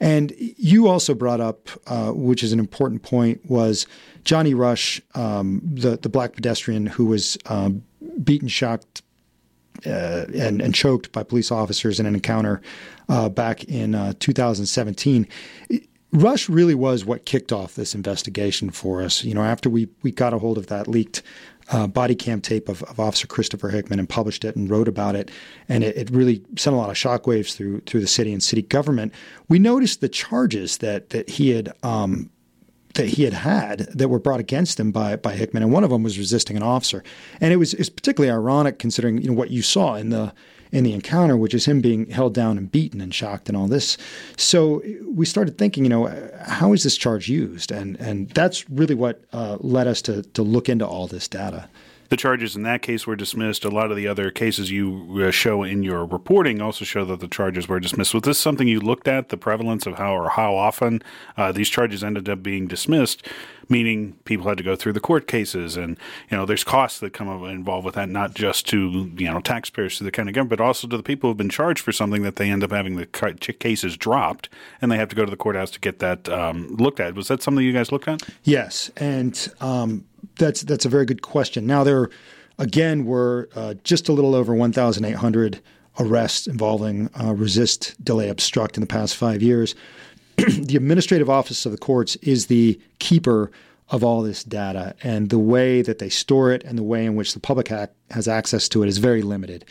And 0.00 0.34
you 0.38 0.86
also 0.88 1.14
brought 1.14 1.40
up, 1.40 1.70
uh, 1.86 2.10
which 2.10 2.42
is 2.42 2.52
an 2.52 2.58
important 2.58 3.02
point, 3.02 3.40
was 3.48 3.86
Johnny 4.24 4.52
Rush, 4.52 5.00
um, 5.14 5.62
the, 5.64 5.96
the 5.96 6.10
black 6.10 6.34
pedestrian 6.34 6.86
who 6.86 7.06
was 7.06 7.38
um, 7.46 7.82
beaten, 8.22 8.48
shocked, 8.48 9.02
uh, 9.86 10.26
and, 10.34 10.60
and, 10.60 10.74
choked 10.74 11.12
by 11.12 11.22
police 11.22 11.50
officers 11.50 11.98
in 11.98 12.06
an 12.06 12.14
encounter 12.14 12.62
uh, 13.08 13.28
back 13.28 13.64
in 13.64 13.94
uh, 13.94 14.12
2017. 14.18 15.26
Rush 16.12 16.48
really 16.48 16.76
was 16.76 17.04
what 17.04 17.26
kicked 17.26 17.52
off 17.52 17.74
this 17.74 17.94
investigation 17.94 18.70
for 18.70 19.02
us. 19.02 19.24
You 19.24 19.34
know, 19.34 19.42
after 19.42 19.68
we, 19.68 19.88
we 20.02 20.12
got 20.12 20.32
a 20.32 20.38
hold 20.38 20.58
of 20.58 20.68
that 20.68 20.86
leaked 20.86 21.22
uh, 21.70 21.86
body 21.86 22.14
cam 22.14 22.40
tape 22.40 22.68
of, 22.68 22.82
of, 22.84 23.00
Officer 23.00 23.26
Christopher 23.26 23.70
Hickman 23.70 23.98
and 23.98 24.08
published 24.08 24.44
it 24.44 24.54
and 24.54 24.68
wrote 24.68 24.88
about 24.88 25.16
it, 25.16 25.30
and 25.68 25.82
it, 25.82 25.96
it, 25.96 26.10
really 26.10 26.42
sent 26.56 26.74
a 26.74 26.78
lot 26.78 26.90
of 26.90 26.96
shockwaves 26.96 27.54
through 27.56 27.80
through 27.80 28.00
the 28.00 28.06
city 28.06 28.32
and 28.32 28.42
city 28.42 28.62
government. 28.62 29.12
We 29.48 29.58
noticed 29.58 30.00
the 30.00 30.08
charges 30.08 30.78
that 30.78 31.10
that 31.10 31.28
he 31.28 31.50
had 31.50 31.72
um, 31.82 32.30
that 32.94 33.06
he 33.06 33.24
had 33.24 33.34
had 33.34 33.80
that 33.94 34.08
were 34.08 34.18
brought 34.18 34.40
against 34.40 34.80
him 34.80 34.90
by 34.90 35.16
by 35.16 35.34
Hickman, 35.34 35.62
and 35.62 35.72
one 35.72 35.84
of 35.84 35.90
them 35.90 36.02
was 36.02 36.18
resisting 36.18 36.56
an 36.56 36.62
officer. 36.62 37.02
And 37.40 37.52
it 37.52 37.56
was, 37.56 37.74
it 37.74 37.80
was 37.80 37.90
particularly 37.90 38.32
ironic 38.32 38.78
considering 38.78 39.20
you 39.20 39.28
know 39.28 39.34
what 39.34 39.50
you 39.50 39.62
saw 39.62 39.94
in 39.94 40.10
the 40.10 40.32
in 40.72 40.82
the 40.82 40.92
encounter, 40.92 41.36
which 41.36 41.54
is 41.54 41.66
him 41.66 41.80
being 41.80 42.10
held 42.10 42.34
down 42.34 42.58
and 42.58 42.70
beaten 42.70 43.00
and 43.00 43.14
shocked 43.14 43.48
and 43.48 43.56
all 43.56 43.68
this. 43.68 43.96
So 44.36 44.82
we 45.06 45.24
started 45.24 45.56
thinking, 45.56 45.84
you 45.84 45.90
know, 45.90 46.30
how 46.42 46.72
is 46.72 46.82
this 46.82 46.96
charge 46.96 47.28
used? 47.28 47.70
And 47.70 47.96
and 48.00 48.30
that's 48.30 48.68
really 48.68 48.94
what 48.94 49.24
uh, 49.32 49.58
led 49.60 49.86
us 49.86 50.02
to 50.02 50.22
to 50.22 50.42
look 50.42 50.68
into 50.68 50.86
all 50.86 51.06
this 51.06 51.28
data 51.28 51.68
the 52.14 52.18
charges 52.18 52.54
in 52.54 52.62
that 52.62 52.80
case 52.80 53.08
were 53.08 53.16
dismissed. 53.16 53.64
A 53.64 53.68
lot 53.68 53.90
of 53.90 53.96
the 53.96 54.06
other 54.06 54.30
cases 54.30 54.70
you 54.70 55.20
uh, 55.20 55.32
show 55.32 55.64
in 55.64 55.82
your 55.82 56.06
reporting 56.06 56.62
also 56.62 56.84
show 56.84 57.04
that 57.06 57.18
the 57.18 57.26
charges 57.26 57.66
were 57.66 57.80
dismissed. 57.80 58.14
Was 58.14 58.22
this 58.22 58.38
something 58.38 58.68
you 58.68 58.78
looked 58.78 59.08
at, 59.08 59.30
the 59.30 59.36
prevalence 59.36 59.84
of 59.84 59.94
how 59.98 60.14
or 60.14 60.28
how 60.28 60.54
often 60.54 61.02
uh, 61.36 61.50
these 61.50 61.68
charges 61.68 62.04
ended 62.04 62.28
up 62.28 62.40
being 62.40 62.68
dismissed? 62.68 63.26
Meaning 63.68 64.12
people 64.26 64.46
had 64.46 64.58
to 64.58 64.62
go 64.62 64.76
through 64.76 64.92
the 64.92 65.00
court 65.00 65.26
cases, 65.26 65.76
and 65.76 65.98
you 66.30 66.36
know 66.36 66.46
there's 66.46 66.62
costs 66.62 67.00
that 67.00 67.14
come 67.14 67.28
involved 67.46 67.84
with 67.84 67.96
that, 67.96 68.10
not 68.10 68.34
just 68.34 68.68
to 68.68 69.10
you 69.16 69.28
know 69.28 69.40
taxpayers 69.40 69.98
to 69.98 70.04
the 70.04 70.12
county 70.12 70.30
government, 70.30 70.50
but 70.50 70.60
also 70.60 70.86
to 70.86 70.96
the 70.96 71.02
people 71.02 71.30
who've 71.30 71.36
been 71.36 71.48
charged 71.48 71.80
for 71.80 71.90
something 71.90 72.22
that 72.22 72.36
they 72.36 72.48
end 72.48 72.62
up 72.62 72.70
having 72.70 72.94
the 72.94 73.06
cases 73.06 73.96
dropped, 73.96 74.50
and 74.80 74.92
they 74.92 74.98
have 74.98 75.08
to 75.08 75.16
go 75.16 75.24
to 75.24 75.30
the 75.30 75.36
courthouse 75.36 75.70
to 75.72 75.80
get 75.80 75.98
that 75.98 76.28
um, 76.28 76.76
looked 76.76 77.00
at. 77.00 77.14
Was 77.14 77.28
that 77.28 77.42
something 77.42 77.64
you 77.64 77.72
guys 77.72 77.90
looked 77.90 78.06
at? 78.06 78.22
Yes, 78.44 78.90
and 78.98 79.48
um, 79.62 80.04
that's 80.36 80.62
that's 80.62 80.84
a 80.84 80.88
very 80.88 81.04
good 81.04 81.22
question. 81.22 81.66
Now 81.66 81.84
there, 81.84 82.10
again, 82.58 83.04
were 83.04 83.48
uh, 83.54 83.74
just 83.84 84.08
a 84.08 84.12
little 84.12 84.34
over 84.34 84.54
1,800 84.54 85.60
arrests 85.98 86.46
involving 86.46 87.08
uh, 87.20 87.34
resist, 87.34 88.02
delay, 88.04 88.28
obstruct 88.28 88.76
in 88.76 88.80
the 88.80 88.86
past 88.86 89.16
five 89.16 89.42
years. 89.42 89.74
the 90.36 90.76
administrative 90.76 91.30
office 91.30 91.64
of 91.64 91.72
the 91.72 91.78
courts 91.78 92.16
is 92.16 92.46
the 92.46 92.80
keeper 92.98 93.50
of 93.90 94.02
all 94.02 94.22
this 94.22 94.42
data, 94.42 94.94
and 95.02 95.28
the 95.28 95.38
way 95.38 95.82
that 95.82 95.98
they 95.98 96.08
store 96.08 96.50
it 96.50 96.64
and 96.64 96.78
the 96.78 96.82
way 96.82 97.04
in 97.04 97.14
which 97.14 97.34
the 97.34 97.40
public 97.40 97.68
ha- 97.68 97.86
has 98.10 98.26
access 98.26 98.68
to 98.68 98.82
it 98.82 98.88
is 98.88 98.98
very 98.98 99.22
limited 99.22 99.64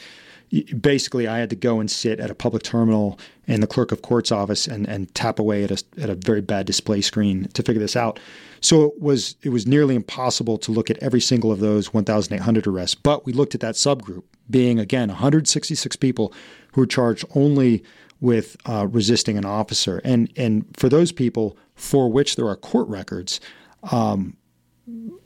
basically 0.61 1.27
I 1.27 1.39
had 1.39 1.49
to 1.49 1.55
go 1.55 1.79
and 1.79 1.89
sit 1.89 2.19
at 2.19 2.29
a 2.29 2.35
public 2.35 2.63
terminal 2.63 3.19
in 3.47 3.61
the 3.61 3.67
clerk 3.67 3.91
of 3.91 4.01
court's 4.01 4.31
office 4.31 4.67
and, 4.67 4.87
and 4.87 5.13
tap 5.15 5.39
away 5.39 5.63
at 5.63 5.71
a, 5.71 5.83
at 6.01 6.09
a 6.09 6.15
very 6.15 6.41
bad 6.41 6.65
display 6.65 7.01
screen 7.01 7.45
to 7.49 7.63
figure 7.63 7.81
this 7.81 7.95
out. 7.95 8.19
So 8.61 8.85
it 8.85 9.01
was 9.01 9.35
it 9.41 9.49
was 9.49 9.65
nearly 9.65 9.95
impossible 9.95 10.57
to 10.59 10.71
look 10.71 10.89
at 10.89 10.97
every 10.97 11.21
single 11.21 11.51
of 11.51 11.59
those 11.59 11.93
1,800 11.93 12.67
arrests. 12.67 12.95
But 12.95 13.25
we 13.25 13.33
looked 13.33 13.55
at 13.55 13.61
that 13.61 13.75
subgroup, 13.75 14.23
being 14.49 14.79
again 14.79 15.09
166 15.09 15.95
people 15.95 16.33
who 16.73 16.81
were 16.81 16.87
charged 16.87 17.25
only 17.35 17.83
with 18.21 18.55
uh, 18.65 18.87
resisting 18.89 19.37
an 19.37 19.45
officer, 19.45 19.99
and 20.05 20.31
and 20.37 20.65
for 20.77 20.87
those 20.87 21.11
people 21.11 21.57
for 21.75 22.09
which 22.09 22.35
there 22.35 22.47
are 22.47 22.55
court 22.55 22.87
records, 22.87 23.41
um, 23.91 24.37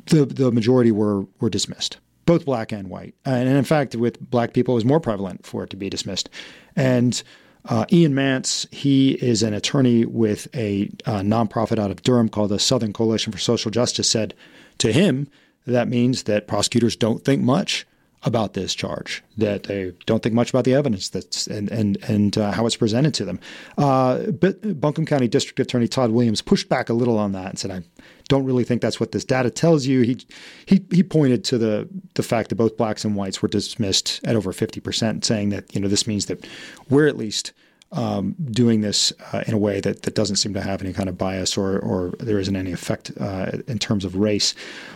the 0.05 0.25
the 0.25 0.51
majority 0.51 0.91
were 0.91 1.25
were 1.39 1.49
dismissed 1.49 1.97
both 2.27 2.45
black 2.45 2.71
and 2.71 2.89
white. 2.89 3.15
And 3.25 3.49
in 3.49 3.63
fact, 3.63 3.95
with 3.95 4.19
black 4.29 4.53
people, 4.53 4.75
it 4.75 4.75
was 4.75 4.85
more 4.85 4.99
prevalent 4.99 5.47
for 5.47 5.63
it 5.63 5.71
to 5.71 5.77
be 5.77 5.89
dismissed. 5.89 6.29
And 6.75 7.23
uh, 7.65 7.85
Ian 7.91 8.13
Mance, 8.13 8.67
he 8.71 9.13
is 9.13 9.41
an 9.41 9.55
attorney 9.55 10.05
with 10.05 10.47
a 10.55 10.91
uh, 11.05 11.21
nonprofit 11.21 11.79
out 11.79 11.89
of 11.89 12.03
Durham 12.03 12.29
called 12.29 12.51
the 12.51 12.59
Southern 12.59 12.93
Coalition 12.93 13.33
for 13.33 13.39
Social 13.39 13.71
Justice, 13.71 14.09
said 14.09 14.35
to 14.77 14.93
him, 14.93 15.27
that 15.65 15.87
means 15.87 16.23
that 16.23 16.47
prosecutors 16.47 16.95
don't 16.95 17.25
think 17.25 17.41
much 17.41 17.87
about 18.23 18.53
this 18.53 18.73
charge, 18.73 19.23
that 19.37 19.63
they 19.63 19.93
don't 20.05 20.23
think 20.23 20.33
much 20.33 20.49
about 20.49 20.65
the 20.65 20.73
evidence 20.73 21.09
that's 21.09 21.47
and 21.47 21.69
and 21.71 21.97
and 22.09 22.37
uh, 22.37 22.51
how 22.51 22.65
it's 22.65 22.75
presented 22.75 23.13
to 23.13 23.25
them. 23.25 23.39
Uh, 23.77 24.31
but 24.31 24.79
Buncombe 24.81 25.05
County 25.05 25.27
District 25.27 25.59
Attorney 25.59 25.87
Todd 25.87 26.11
Williams 26.11 26.41
pushed 26.41 26.67
back 26.67 26.89
a 26.89 26.93
little 26.93 27.17
on 27.17 27.31
that 27.33 27.49
and 27.49 27.59
said, 27.59 27.71
"I 27.71 27.83
don't 28.27 28.43
really 28.43 28.63
think 28.63 28.81
that's 28.81 28.99
what 28.99 29.11
this 29.11 29.23
data 29.23 29.49
tells 29.49 29.85
you." 29.85 30.01
He 30.01 30.17
he 30.65 30.85
he 30.91 31.03
pointed 31.03 31.43
to 31.45 31.57
the 31.57 31.87
the 32.15 32.23
fact 32.23 32.49
that 32.49 32.55
both 32.55 32.75
blacks 32.75 33.05
and 33.05 33.15
whites 33.15 33.41
were 33.41 33.47
dismissed 33.47 34.19
at 34.23 34.35
over 34.35 34.51
fifty 34.51 34.79
percent, 34.79 35.23
saying 35.23 35.49
that 35.49 35.73
you 35.75 35.79
know 35.79 35.87
this 35.87 36.07
means 36.07 36.25
that 36.25 36.45
we're 36.89 37.07
at 37.07 37.17
least 37.17 37.53
um, 37.91 38.35
doing 38.51 38.81
this 38.81 39.13
uh, 39.31 39.43
in 39.47 39.53
a 39.53 39.57
way 39.57 39.79
that, 39.79 40.01
that 40.01 40.13
doesn't 40.13 40.35
seem 40.35 40.53
to 40.53 40.61
have 40.61 40.81
any 40.81 40.93
kind 40.93 41.07
of 41.07 41.17
bias 41.17 41.57
or, 41.57 41.79
or 41.79 42.11
there 42.19 42.39
isn't 42.39 42.55
any 42.55 42.71
effect 42.71 43.11
uh, 43.19 43.51
in 43.67 43.79
terms 43.79 44.03
of 44.03 44.15
race. 44.15 44.53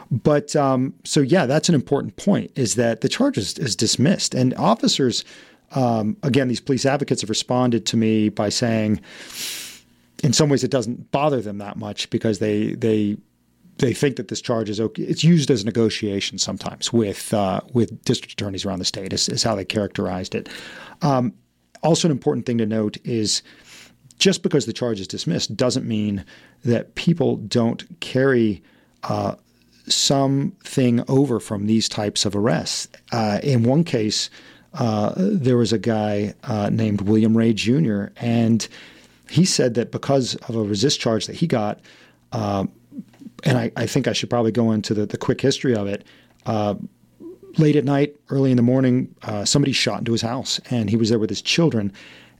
But 0.10 0.56
um, 0.56 0.94
so, 1.04 1.22
yeah, 1.22 1.46
that's 1.46 1.70
an 1.70 1.76
important 1.76 2.18
point 2.18 2.52
is 2.56 2.76
that 2.76 3.02
the 3.02 3.10
charge 3.10 3.38
is, 3.38 3.58
is 3.58 3.76
dismissed. 3.76 4.36
And 4.36 4.54
officers, 4.56 5.24
um, 5.72 6.18
again, 6.24 6.50
these 6.50 6.60
police 6.60 6.86
advocates 6.86 7.22
have 7.22 7.30
responded 7.30 7.86
to 7.88 7.98
me 7.98 8.30
by 8.30 8.50
saying, 8.50 9.00
in 10.24 10.34
some 10.34 10.50
ways, 10.50 10.64
it 10.64 10.72
doesn't 10.72 11.12
bother 11.12 11.42
them 11.42 11.60
that 11.60 11.78
much 11.78 12.10
because 12.10 12.40
they, 12.40 12.74
they, 12.76 13.18
they 13.78 13.94
think 13.94 14.18
that 14.18 14.28
this 14.28 14.42
charge 14.42 14.70
is 14.70 14.80
okay. 14.80 15.04
It's 15.04 15.24
used 15.24 15.50
as 15.50 15.64
a 15.64 15.66
negotiation 15.66 16.38
sometimes 16.38 16.94
with 16.94 17.34
uh, 17.34 17.62
with 17.74 18.04
district 18.06 18.34
attorneys 18.34 18.64
around 18.64 18.80
the 18.80 18.86
state. 18.86 19.12
Is, 19.12 19.28
is 19.28 19.42
how 19.42 19.56
they 19.56 19.66
characterized 19.66 20.36
it. 20.36 20.50
Um, 21.02 21.34
also, 21.84 22.08
an 22.08 22.12
important 22.12 22.46
thing 22.46 22.58
to 22.60 22.66
note 22.66 22.98
is 23.04 23.42
just 24.20 24.44
because 24.44 24.66
the 24.66 24.74
charge 24.74 25.00
is 25.00 25.08
dismissed 25.08 25.58
doesn't 25.58 25.88
mean 25.88 26.24
that 26.64 26.94
people 26.94 27.38
don't 27.38 28.00
carry 28.02 28.62
uh, 29.04 29.36
something 29.88 31.04
over 31.08 31.40
from 31.40 31.66
these 31.66 31.90
types 31.90 32.24
of 32.24 32.36
arrests. 32.36 32.88
Uh, 33.12 33.40
in 33.42 33.64
one 33.64 33.84
case, 33.84 34.30
uh, 34.76 35.14
there 35.18 35.58
was 35.58 35.74
a 35.74 35.80
guy 35.80 36.34
uh, 36.44 36.70
named 36.72 37.02
William 37.02 37.36
Ray 37.36 37.54
Jr., 37.54 38.06
and 38.18 38.68
he 39.30 39.44
said 39.44 39.74
that 39.74 39.92
because 39.92 40.36
of 40.36 40.56
a 40.56 40.62
resist 40.62 41.00
charge 41.00 41.26
that 41.26 41.36
he 41.36 41.48
got, 41.48 41.80
uh, 42.32 42.66
and 43.44 43.58
I, 43.58 43.72
I, 43.76 43.88
think 43.88 44.08
I 44.08 44.14
should 44.14 44.30
probably 44.30 44.52
go 44.52 44.72
into 44.72 44.94
the, 44.94 45.06
the 45.06 45.18
quick 45.18 45.42
history 45.42 45.76
of 45.76 45.88
it 45.88 46.06
uh, 46.46 46.76
late 47.58 47.76
at 47.76 47.86
night, 47.86 48.16
early 48.30 48.52
in 48.52 48.58
the 48.58 48.64
morning, 48.64 49.14
uh, 49.24 49.46
somebody 49.46 49.72
shot 49.72 50.00
into 50.00 50.12
his 50.12 50.22
house, 50.22 50.60
and 50.70 50.90
he 50.90 50.96
was 50.96 51.10
there 51.10 51.20
with 51.20 51.30
his 51.30 51.42
children. 51.42 51.92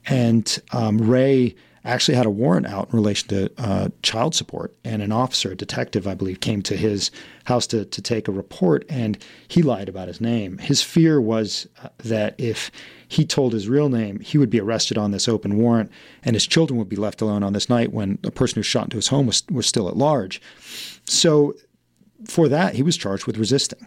And 0.06 0.60
um, 0.72 0.98
Ray 0.98 1.54
actually 1.84 2.16
had 2.16 2.26
a 2.26 2.30
warrant 2.30 2.66
out 2.66 2.88
in 2.90 2.96
relation 2.96 3.28
to 3.28 3.50
uh, 3.58 3.88
child 4.02 4.34
support, 4.34 4.74
and 4.84 5.02
an 5.02 5.10
officer, 5.10 5.52
a 5.52 5.56
detective, 5.56 6.06
I 6.06 6.14
believe, 6.14 6.40
came 6.40 6.62
to 6.62 6.76
his 6.76 7.10
house 7.44 7.66
to 7.68 7.84
to 7.84 8.02
take 8.02 8.28
a 8.28 8.32
report, 8.32 8.84
and 8.88 9.18
he 9.48 9.62
lied 9.62 9.88
about 9.88 10.08
his 10.08 10.20
name. 10.20 10.58
His 10.58 10.82
fear 10.82 11.20
was 11.20 11.66
uh, 11.82 11.88
that 11.98 12.34
if 12.38 12.70
he 13.08 13.24
told 13.24 13.52
his 13.52 13.68
real 13.68 13.88
name, 13.88 14.20
he 14.20 14.38
would 14.38 14.50
be 14.50 14.60
arrested 14.60 14.96
on 14.96 15.10
this 15.10 15.28
open 15.28 15.56
warrant, 15.56 15.90
and 16.22 16.36
his 16.36 16.46
children 16.46 16.78
would 16.78 16.88
be 16.88 16.96
left 16.96 17.20
alone 17.20 17.42
on 17.42 17.52
this 17.52 17.68
night 17.68 17.92
when 17.92 18.18
the 18.22 18.30
person 18.30 18.56
who 18.56 18.62
shot 18.62 18.84
into 18.84 18.96
his 18.96 19.08
home 19.08 19.26
was 19.26 19.42
was 19.50 19.66
still 19.66 19.88
at 19.88 19.96
large. 19.96 20.40
So. 21.04 21.54
For 22.28 22.48
that, 22.48 22.76
he 22.76 22.84
was 22.84 22.96
charged 22.96 23.26
with 23.26 23.36
resisting. 23.36 23.84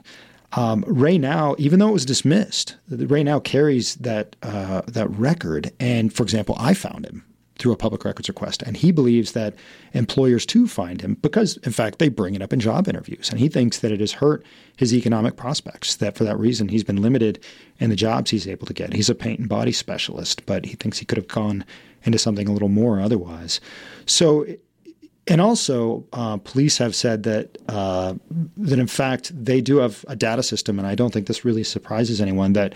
Um, 0.53 0.83
Ray 0.87 1.17
now, 1.17 1.55
even 1.57 1.79
though 1.79 1.89
it 1.89 1.93
was 1.93 2.05
dismissed, 2.05 2.75
Ray 2.89 3.23
now 3.23 3.39
carries 3.39 3.95
that 3.95 4.35
uh, 4.41 4.81
that 4.87 5.09
record. 5.09 5.71
And 5.79 6.13
for 6.13 6.23
example, 6.23 6.55
I 6.57 6.73
found 6.73 7.05
him 7.05 7.23
through 7.57 7.71
a 7.71 7.77
public 7.77 8.03
records 8.03 8.27
request, 8.27 8.61
and 8.63 8.75
he 8.75 8.91
believes 8.91 9.31
that 9.31 9.55
employers 9.93 10.45
too 10.45 10.67
find 10.67 11.01
him 11.01 11.15
because, 11.21 11.55
in 11.57 11.71
fact, 11.71 11.99
they 11.99 12.09
bring 12.09 12.35
it 12.35 12.41
up 12.41 12.51
in 12.51 12.59
job 12.59 12.87
interviews, 12.87 13.29
and 13.29 13.39
he 13.39 13.47
thinks 13.47 13.79
that 13.79 13.91
it 13.91 14.01
has 14.01 14.11
hurt 14.13 14.45
his 14.75 14.93
economic 14.93 15.37
prospects. 15.37 15.95
That 15.95 16.17
for 16.17 16.25
that 16.25 16.37
reason, 16.37 16.67
he's 16.67 16.83
been 16.83 17.01
limited 17.01 17.43
in 17.79 17.89
the 17.89 17.95
jobs 17.95 18.31
he's 18.31 18.47
able 18.47 18.67
to 18.67 18.73
get. 18.73 18.93
He's 18.93 19.09
a 19.09 19.15
paint 19.15 19.39
and 19.39 19.49
body 19.49 19.71
specialist, 19.71 20.45
but 20.45 20.65
he 20.65 20.75
thinks 20.75 20.97
he 20.97 21.05
could 21.05 21.17
have 21.17 21.29
gone 21.29 21.63
into 22.03 22.19
something 22.19 22.47
a 22.47 22.51
little 22.51 22.69
more 22.69 22.99
otherwise. 22.99 23.59
So 24.05 24.45
and 25.27 25.41
also, 25.41 26.05
uh, 26.13 26.37
police 26.37 26.77
have 26.77 26.95
said 26.95 27.23
that 27.23 27.57
uh, 27.67 28.13
that 28.57 28.77
in 28.77 28.87
fact 28.87 29.31
they 29.33 29.59
do 29.59 29.77
have 29.77 30.05
a 30.07 30.15
data 30.15 30.43
system, 30.43 30.77
and 30.77 30.87
I 30.87 30.93
don't 30.93 31.11
think 31.11 31.27
this 31.27 31.43
really 31.43 31.63
surprises 31.63 32.21
anyone 32.21 32.53
that 32.53 32.73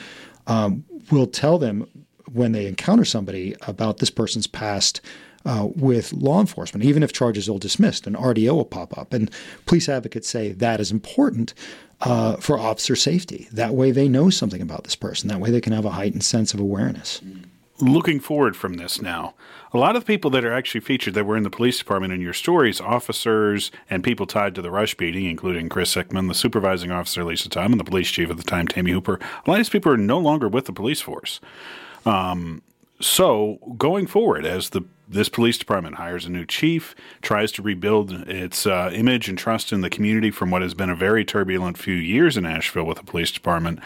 um, 0.47 0.83
will 1.11 1.27
tell 1.27 1.59
them 1.59 1.87
when 2.31 2.51
they 2.51 2.65
encounter 2.65 3.05
somebody 3.05 3.55
about 3.67 3.97
this 3.97 4.09
person's 4.09 4.47
past 4.47 5.01
uh, 5.45 5.67
with 5.75 6.11
law 6.11 6.39
enforcement, 6.39 6.83
even 6.83 7.03
if 7.03 7.13
charges 7.13 7.47
are 7.47 7.59
dismissed, 7.59 8.07
an 8.07 8.13
RDO 8.15 8.55
will 8.55 8.65
pop 8.65 8.97
up, 8.97 9.13
and 9.13 9.29
police 9.67 9.87
advocates 9.87 10.27
say 10.27 10.51
that 10.51 10.79
is 10.79 10.91
important 10.91 11.53
uh, 12.01 12.35
for 12.37 12.57
officer 12.57 12.95
safety. 12.95 13.47
That 13.51 13.75
way, 13.75 13.91
they 13.91 14.07
know 14.07 14.31
something 14.31 14.61
about 14.61 14.85
this 14.85 14.95
person. 14.95 15.29
That 15.29 15.39
way, 15.39 15.51
they 15.51 15.61
can 15.61 15.73
have 15.73 15.85
a 15.85 15.91
heightened 15.91 16.23
sense 16.23 16.53
of 16.55 16.59
awareness. 16.59 17.21
Mm-hmm 17.23 17.48
looking 17.81 18.19
forward 18.19 18.55
from 18.55 18.75
this 18.75 19.01
now, 19.01 19.33
a 19.73 19.77
lot 19.77 19.95
of 19.95 20.03
the 20.03 20.07
people 20.07 20.31
that 20.31 20.43
are 20.43 20.53
actually 20.53 20.81
featured 20.81 21.13
that 21.13 21.25
were 21.25 21.37
in 21.37 21.43
the 21.43 21.49
police 21.49 21.77
department 21.77 22.13
in 22.13 22.21
your 22.21 22.33
stories, 22.33 22.81
officers 22.81 23.71
and 23.89 24.03
people 24.03 24.25
tied 24.25 24.55
to 24.55 24.61
the 24.61 24.71
rush 24.71 24.95
beating, 24.95 25.25
including 25.25 25.69
Chris 25.69 25.93
Hickman, 25.93 26.27
the 26.27 26.33
supervising 26.33 26.91
officer 26.91 27.23
Lisa 27.23 27.49
Tatum, 27.49 27.73
and 27.73 27.79
the 27.79 27.85
police 27.85 28.09
chief 28.09 28.29
at 28.29 28.37
the 28.37 28.43
time, 28.43 28.67
Tammy 28.67 28.91
Hooper, 28.91 29.15
a 29.15 29.49
lot 29.49 29.55
of 29.55 29.57
these 29.57 29.69
people 29.69 29.91
are 29.91 29.97
no 29.97 30.19
longer 30.19 30.47
with 30.47 30.65
the 30.65 30.73
police 30.73 31.01
force. 31.01 31.39
Um, 32.05 32.61
so 33.01 33.59
going 33.77 34.07
forward, 34.07 34.45
as 34.45 34.69
the 34.71 34.83
this 35.11 35.29
police 35.29 35.57
department 35.57 35.95
hires 35.95 36.25
a 36.25 36.29
new 36.29 36.45
chief, 36.45 36.93
tries 37.23 37.51
to 37.53 37.63
rebuild 37.63 38.11
its 38.29 38.67
uh, 38.67 38.91
image 38.93 39.27
and 39.27 39.39
trust 39.39 39.73
in 39.73 39.81
the 39.81 39.89
community 39.89 40.29
from 40.29 40.51
what 40.51 40.61
has 40.61 40.75
been 40.75 40.89
a 40.89 40.95
very 40.95 41.25
turbulent 41.25 41.79
few 41.79 41.95
years 41.95 42.37
in 42.37 42.45
Asheville 42.45 42.83
with 42.83 42.99
the 42.99 43.03
police 43.03 43.31
department 43.31 43.79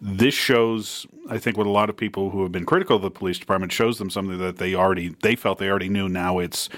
this 0.00 0.34
shows 0.34 1.06
i 1.28 1.38
think 1.38 1.58
what 1.58 1.66
a 1.66 1.70
lot 1.70 1.90
of 1.90 1.96
people 1.96 2.30
who 2.30 2.42
have 2.42 2.50
been 2.50 2.64
critical 2.64 2.96
of 2.96 3.02
the 3.02 3.10
police 3.10 3.38
department 3.38 3.70
shows 3.70 3.98
them 3.98 4.08
something 4.08 4.38
that 4.38 4.56
they 4.56 4.74
already 4.74 5.14
they 5.22 5.36
felt 5.36 5.58
they 5.58 5.68
already 5.68 5.88
knew. 5.88 6.08
Now 6.08 6.38
it's 6.38 6.68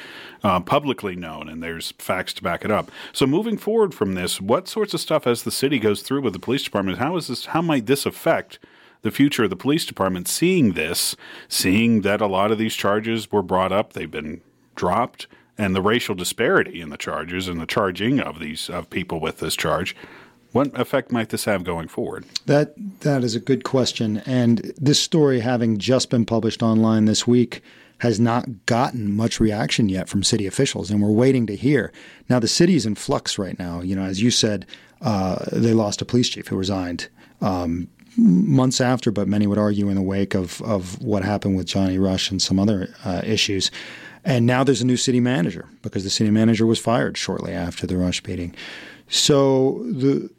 uh, 0.42 0.60
publicly 0.60 1.16
known 1.16 1.48
and 1.48 1.62
there's 1.62 1.92
facts 1.98 2.32
to 2.34 2.42
back 2.42 2.64
it 2.64 2.70
up. 2.70 2.90
So 3.12 3.26
moving 3.26 3.56
forward 3.56 3.94
from 3.94 4.14
this 4.14 4.40
what 4.40 4.68
sorts 4.68 4.94
of 4.94 5.00
stuff 5.00 5.26
as 5.26 5.42
the 5.42 5.50
city 5.50 5.78
goes 5.78 6.02
through 6.02 6.22
with 6.22 6.32
the 6.32 6.38
police 6.38 6.62
department 6.62 6.98
how 6.98 7.16
is 7.16 7.28
this 7.28 7.46
how 7.46 7.62
might 7.62 7.86
this 7.86 8.06
affect 8.06 8.58
the 9.02 9.10
future 9.10 9.44
of 9.44 9.50
the 9.50 9.56
police 9.56 9.84
department 9.84 10.28
seeing 10.28 10.72
this 10.72 11.16
seeing 11.48 12.02
that 12.02 12.20
a 12.20 12.26
lot 12.26 12.50
of 12.52 12.58
these 12.58 12.74
charges 12.74 13.30
were 13.30 13.42
brought 13.42 13.72
up 13.72 13.92
they've 13.92 14.10
been 14.10 14.40
dropped 14.74 15.26
and 15.58 15.74
the 15.74 15.82
racial 15.82 16.14
disparity 16.14 16.80
in 16.80 16.88
the 16.88 16.96
charges 16.96 17.48
and 17.48 17.60
the 17.60 17.66
charging 17.66 18.20
of 18.20 18.38
these 18.38 18.70
of 18.70 18.90
people 18.90 19.20
with 19.20 19.38
this 19.38 19.56
charge 19.56 19.94
what 20.52 20.78
effect 20.78 21.10
might 21.10 21.30
this 21.30 21.44
have 21.46 21.64
going 21.64 21.88
forward? 21.88 22.24
That 22.46 22.74
that 23.00 23.24
is 23.24 23.34
a 23.34 23.40
good 23.40 23.64
question, 23.64 24.18
and 24.26 24.58
this 24.76 25.00
story, 25.00 25.40
having 25.40 25.78
just 25.78 26.10
been 26.10 26.24
published 26.24 26.62
online 26.62 27.06
this 27.06 27.26
week, 27.26 27.62
has 27.98 28.18
not 28.18 28.66
gotten 28.66 29.16
much 29.16 29.40
reaction 29.40 29.88
yet 29.88 30.08
from 30.08 30.22
city 30.22 30.46
officials, 30.46 30.90
and 30.90 31.00
we're 31.00 31.10
waiting 31.10 31.46
to 31.46 31.56
hear. 31.56 31.92
Now, 32.28 32.38
the 32.38 32.48
city 32.48 32.74
is 32.74 32.86
in 32.86 32.94
flux 32.94 33.38
right 33.38 33.58
now. 33.58 33.80
You 33.80 33.96
know, 33.96 34.02
as 34.02 34.20
you 34.20 34.30
said, 34.30 34.66
uh, 35.00 35.44
they 35.52 35.72
lost 35.72 36.02
a 36.02 36.04
police 36.04 36.28
chief 36.28 36.48
who 36.48 36.56
resigned. 36.56 37.08
Um, 37.40 37.88
months 38.16 38.80
after, 38.80 39.10
but 39.10 39.26
many 39.26 39.46
would 39.46 39.58
argue 39.58 39.88
in 39.88 39.94
the 39.94 40.02
wake 40.02 40.34
of, 40.34 40.60
of 40.62 41.00
what 41.00 41.24
happened 41.24 41.56
with 41.56 41.66
Johnny 41.66 41.98
Rush 41.98 42.30
and 42.30 42.42
some 42.42 42.58
other 42.58 42.94
uh, 43.04 43.22
issues. 43.24 43.70
And 44.24 44.46
now 44.46 44.64
there's 44.64 44.82
a 44.82 44.86
new 44.86 44.96
city 44.96 45.20
manager 45.20 45.68
because 45.82 46.04
the 46.04 46.10
city 46.10 46.30
manager 46.30 46.66
was 46.66 46.78
fired 46.78 47.16
shortly 47.16 47.52
after 47.52 47.86
the 47.86 47.96
Rush 47.96 48.22
beating. 48.22 48.54
So 49.08 49.82
the 49.84 50.30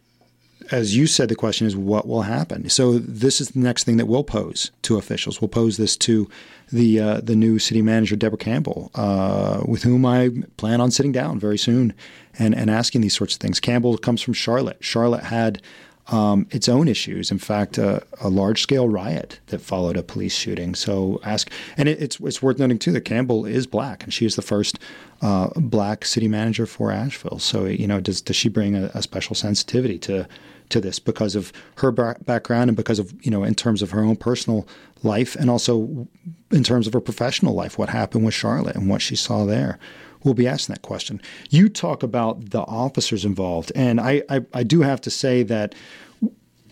as 0.71 0.95
you 0.95 1.07
said, 1.07 1.29
the 1.29 1.35
question 1.35 1.67
is 1.67 1.75
what 1.75 2.07
will 2.07 2.23
happen. 2.23 2.69
So 2.69 2.97
this 2.97 3.41
is 3.41 3.49
the 3.49 3.59
next 3.59 3.83
thing 3.83 3.97
that 3.97 4.05
we'll 4.05 4.23
pose 4.23 4.71
to 4.83 4.97
officials. 4.97 5.41
We'll 5.41 5.49
pose 5.49 5.77
this 5.77 5.97
to 5.97 6.29
the 6.71 6.99
uh, 6.99 7.21
the 7.21 7.35
new 7.35 7.59
city 7.59 7.81
manager, 7.81 8.15
Debra 8.15 8.37
Campbell, 8.37 8.89
uh, 8.95 9.63
with 9.65 9.83
whom 9.83 10.05
I 10.05 10.31
plan 10.57 10.81
on 10.81 10.91
sitting 10.91 11.11
down 11.11 11.39
very 11.39 11.57
soon 11.57 11.93
and 12.39 12.55
and 12.55 12.69
asking 12.69 13.01
these 13.01 13.15
sorts 13.15 13.35
of 13.35 13.39
things. 13.39 13.59
Campbell 13.59 13.97
comes 13.97 14.21
from 14.21 14.33
Charlotte. 14.33 14.77
Charlotte 14.79 15.23
had 15.23 15.61
um, 16.07 16.47
its 16.51 16.67
own 16.67 16.87
issues. 16.87 17.31
In 17.31 17.39
fact, 17.39 17.77
a 17.77 18.03
large 18.23 18.61
scale 18.61 18.89
riot 18.89 19.39
that 19.47 19.61
followed 19.61 19.95
a 19.95 20.03
police 20.03 20.35
shooting. 20.35 20.75
So 20.75 21.19
ask, 21.23 21.49
and 21.77 21.87
it, 21.87 22.01
it's 22.01 22.19
it's 22.19 22.41
worth 22.41 22.59
noting 22.59 22.79
too 22.79 22.91
that 22.91 23.01
Campbell 23.01 23.45
is 23.45 23.65
black, 23.67 24.03
and 24.03 24.13
she 24.13 24.25
is 24.25 24.35
the 24.35 24.41
first 24.41 24.79
uh, 25.21 25.49
black 25.55 26.05
city 26.05 26.27
manager 26.27 26.65
for 26.65 26.91
Asheville. 26.91 27.39
So 27.39 27.65
you 27.65 27.87
know, 27.87 27.99
does 27.99 28.21
does 28.21 28.35
she 28.35 28.49
bring 28.49 28.75
a, 28.75 28.91
a 28.93 29.01
special 29.01 29.35
sensitivity 29.35 29.97
to 29.99 30.27
to 30.69 30.81
this 30.81 30.99
because 30.99 31.35
of 31.35 31.53
her 31.77 31.91
background 31.91 32.69
and 32.69 32.77
because 32.77 32.99
of 32.99 33.13
you 33.25 33.31
know 33.31 33.43
in 33.43 33.55
terms 33.55 33.81
of 33.81 33.91
her 33.91 34.01
own 34.01 34.15
personal 34.15 34.67
life 35.03 35.35
and 35.35 35.49
also 35.49 36.07
in 36.51 36.63
terms 36.63 36.87
of 36.87 36.93
her 36.93 37.01
professional 37.01 37.53
life, 37.53 37.77
what 37.77 37.89
happened 37.89 38.25
with 38.25 38.33
Charlotte 38.33 38.75
and 38.75 38.89
what 38.89 39.01
she 39.01 39.15
saw 39.15 39.45
there. 39.45 39.79
We'll 40.23 40.33
be 40.33 40.47
asking 40.47 40.75
that 40.75 40.81
question. 40.81 41.21
You 41.49 41.69
talk 41.69 42.03
about 42.03 42.51
the 42.51 42.61
officers 42.61 43.25
involved, 43.25 43.71
and 43.75 43.99
I, 43.99 44.23
I, 44.29 44.41
I 44.53 44.63
do 44.63 44.81
have 44.81 45.01
to 45.01 45.09
say 45.09 45.43
that 45.43 45.75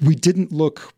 we 0.02 0.16
didn't 0.16 0.52
look, 0.52 0.94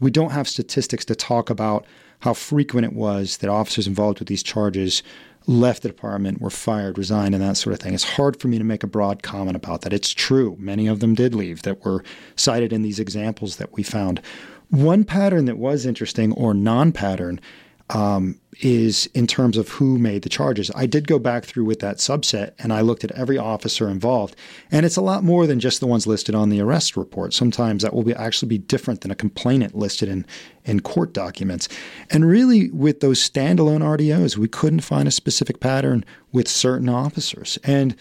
we 0.00 0.10
don't 0.10 0.30
have 0.32 0.48
statistics 0.48 1.04
to 1.06 1.14
talk 1.14 1.50
about 1.50 1.86
how 2.20 2.34
frequent 2.34 2.84
it 2.84 2.92
was 2.92 3.38
that 3.38 3.48
officers 3.48 3.86
involved 3.86 4.18
with 4.18 4.28
these 4.28 4.42
charges 4.42 5.02
left 5.46 5.82
the 5.82 5.88
department, 5.88 6.40
were 6.40 6.50
fired, 6.50 6.98
resigned, 6.98 7.34
and 7.34 7.42
that 7.42 7.56
sort 7.56 7.72
of 7.72 7.80
thing. 7.80 7.94
It's 7.94 8.04
hard 8.04 8.38
for 8.38 8.48
me 8.48 8.58
to 8.58 8.64
make 8.64 8.82
a 8.82 8.86
broad 8.86 9.22
comment 9.22 9.56
about 9.56 9.82
that. 9.82 9.92
It's 9.92 10.12
true. 10.12 10.56
Many 10.58 10.86
of 10.86 11.00
them 11.00 11.14
did 11.14 11.34
leave 11.34 11.62
that 11.62 11.84
were 11.84 12.04
cited 12.36 12.72
in 12.72 12.82
these 12.82 13.00
examples 13.00 13.56
that 13.56 13.72
we 13.72 13.82
found. 13.82 14.20
One 14.68 15.04
pattern 15.04 15.46
that 15.46 15.58
was 15.58 15.86
interesting 15.86 16.32
or 16.32 16.54
non 16.54 16.92
pattern 16.92 17.40
um, 17.90 18.40
is 18.60 19.06
in 19.14 19.26
terms 19.26 19.56
of 19.56 19.68
who 19.68 19.98
made 19.98 20.22
the 20.22 20.28
charges. 20.28 20.70
I 20.74 20.86
did 20.86 21.08
go 21.08 21.18
back 21.18 21.44
through 21.44 21.64
with 21.64 21.80
that 21.80 21.96
subset 21.96 22.52
and 22.58 22.72
I 22.72 22.82
looked 22.82 23.04
at 23.04 23.10
every 23.12 23.38
officer 23.38 23.88
involved, 23.88 24.36
and 24.70 24.86
it's 24.86 24.96
a 24.96 25.00
lot 25.00 25.24
more 25.24 25.46
than 25.46 25.60
just 25.60 25.80
the 25.80 25.86
ones 25.86 26.06
listed 26.06 26.34
on 26.34 26.50
the 26.50 26.60
arrest 26.60 26.96
report. 26.96 27.34
Sometimes 27.34 27.82
that 27.82 27.94
will 27.94 28.02
be 28.02 28.14
actually 28.14 28.48
be 28.48 28.58
different 28.58 29.00
than 29.00 29.10
a 29.10 29.14
complainant 29.16 29.74
listed 29.74 30.08
in 30.08 30.26
in 30.64 30.80
court 30.80 31.12
documents. 31.12 31.68
And 32.10 32.28
really, 32.28 32.70
with 32.70 33.00
those 33.00 33.28
standalone 33.28 33.80
RDOs, 33.80 34.36
we 34.36 34.46
couldn't 34.46 34.80
find 34.80 35.08
a 35.08 35.12
specific 35.12 35.58
pattern 35.58 36.04
with 36.32 36.48
certain 36.48 36.88
officers. 36.88 37.58
And 37.64 37.96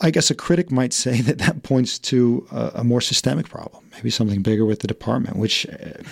I 0.00 0.10
guess 0.10 0.30
a 0.30 0.34
critic 0.34 0.70
might 0.70 0.92
say 0.92 1.20
that 1.22 1.38
that 1.38 1.62
points 1.62 1.98
to 1.98 2.46
a, 2.50 2.72
a 2.76 2.84
more 2.84 3.00
systemic 3.00 3.48
problem, 3.48 3.84
maybe 3.92 4.10
something 4.10 4.42
bigger 4.42 4.64
with 4.64 4.80
the 4.80 4.88
department, 4.88 5.36
which. 5.36 5.66
Uh, 5.66 6.02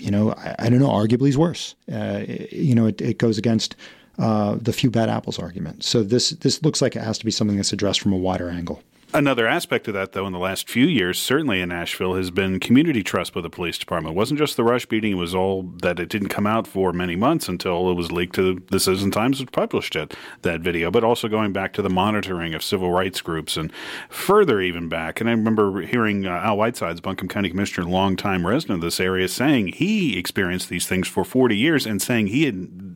you 0.00 0.10
know, 0.10 0.32
I, 0.32 0.56
I, 0.58 0.68
don't 0.68 0.80
know, 0.80 0.88
arguably 0.88 1.28
is 1.28 1.38
worse. 1.38 1.74
Uh, 1.92 2.24
you 2.50 2.74
know, 2.74 2.86
it, 2.86 3.00
it 3.00 3.18
goes 3.18 3.38
against 3.38 3.76
uh, 4.18 4.56
the 4.60 4.72
few 4.72 4.90
bad 4.90 5.08
apples 5.08 5.38
argument. 5.38 5.84
So 5.84 6.02
this 6.02 6.30
this 6.30 6.62
looks 6.62 6.82
like 6.82 6.96
it 6.96 7.02
has 7.02 7.18
to 7.18 7.24
be 7.24 7.30
something 7.30 7.56
that's 7.56 7.72
addressed 7.72 8.00
from 8.00 8.12
a 8.12 8.18
wider 8.18 8.50
angle. 8.50 8.82
Another 9.12 9.48
aspect 9.48 9.88
of 9.88 9.94
that, 9.94 10.12
though, 10.12 10.26
in 10.26 10.32
the 10.32 10.38
last 10.38 10.68
few 10.68 10.86
years, 10.86 11.18
certainly 11.18 11.60
in 11.60 11.72
Asheville, 11.72 12.14
has 12.14 12.30
been 12.30 12.60
community 12.60 13.02
trust 13.02 13.34
with 13.34 13.42
the 13.42 13.50
police 13.50 13.76
department. 13.76 14.14
It 14.14 14.16
wasn't 14.16 14.38
just 14.38 14.56
the 14.56 14.62
rush 14.62 14.86
beating; 14.86 15.12
it 15.12 15.16
was 15.16 15.34
all 15.34 15.64
that 15.82 15.98
it 15.98 16.08
didn't 16.08 16.28
come 16.28 16.46
out 16.46 16.68
for 16.68 16.92
many 16.92 17.16
months 17.16 17.48
until 17.48 17.90
it 17.90 17.94
was 17.94 18.12
leaked 18.12 18.36
to 18.36 18.62
the 18.70 18.78
Citizen 18.78 19.10
Times, 19.10 19.40
which 19.40 19.50
published 19.50 19.96
it 19.96 20.14
that 20.42 20.60
video. 20.60 20.92
But 20.92 21.02
also 21.02 21.26
going 21.26 21.52
back 21.52 21.72
to 21.72 21.82
the 21.82 21.90
monitoring 21.90 22.54
of 22.54 22.62
civil 22.62 22.92
rights 22.92 23.20
groups 23.20 23.56
and 23.56 23.72
further 24.08 24.60
even 24.60 24.88
back. 24.88 25.20
And 25.20 25.28
I 25.28 25.32
remember 25.32 25.80
hearing 25.82 26.24
uh, 26.24 26.30
Al 26.30 26.56
Whitesides, 26.56 27.00
Buncombe 27.00 27.28
County 27.28 27.50
Commissioner, 27.50 27.88
longtime 27.88 28.46
resident 28.46 28.76
of 28.76 28.82
this 28.82 29.00
area, 29.00 29.26
saying 29.26 29.68
he 29.68 30.16
experienced 30.18 30.68
these 30.68 30.86
things 30.86 31.08
for 31.08 31.24
40 31.24 31.56
years, 31.56 31.84
and 31.84 32.00
saying 32.00 32.28
he 32.28 32.44
had 32.44 32.89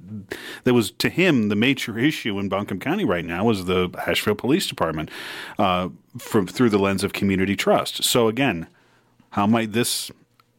that 0.64 0.74
was 0.74 0.90
to 0.92 1.08
him 1.08 1.48
the 1.48 1.56
major 1.56 1.98
issue 2.10 2.38
in 2.38 2.48
Buncombe 2.48 2.80
County 2.80 3.04
right 3.04 3.24
now 3.24 3.44
was 3.44 3.66
the 3.66 3.90
Asheville 4.06 4.34
Police 4.34 4.66
Department 4.66 5.10
uh, 5.58 5.88
from 6.18 6.46
through 6.46 6.70
the 6.70 6.78
lens 6.78 7.04
of 7.04 7.12
community 7.12 7.56
trust. 7.56 8.04
So 8.04 8.28
again, 8.28 8.66
how 9.30 9.46
might 9.46 9.72
this 9.72 10.10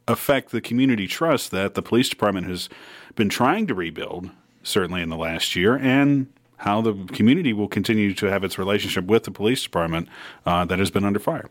affect 0.08 0.52
the 0.52 0.62
community 0.62 1.08
trust 1.08 1.52
that 1.52 1.74
the 1.74 1.82
police 1.82 2.10
department 2.10 2.48
has 2.48 2.70
been 3.16 3.30
trying 3.30 3.68
to 3.68 3.74
rebuild, 3.74 4.30
certainly 4.64 5.02
in 5.02 5.10
the 5.10 5.18
last 5.18 5.56
year, 5.56 5.78
and 5.78 6.28
how 6.58 6.82
the 6.82 6.94
community 7.14 7.54
will 7.54 7.68
continue 7.68 8.14
to 8.14 8.28
have 8.28 8.44
its 8.44 8.58
relationship 8.58 9.06
with 9.06 9.24
the 9.24 9.32
police 9.32 9.64
department 9.64 10.08
uh, 10.46 10.66
that 10.66 10.80
has 10.80 10.92
been 10.92 11.04
under 11.04 11.20
fire? 11.20 11.50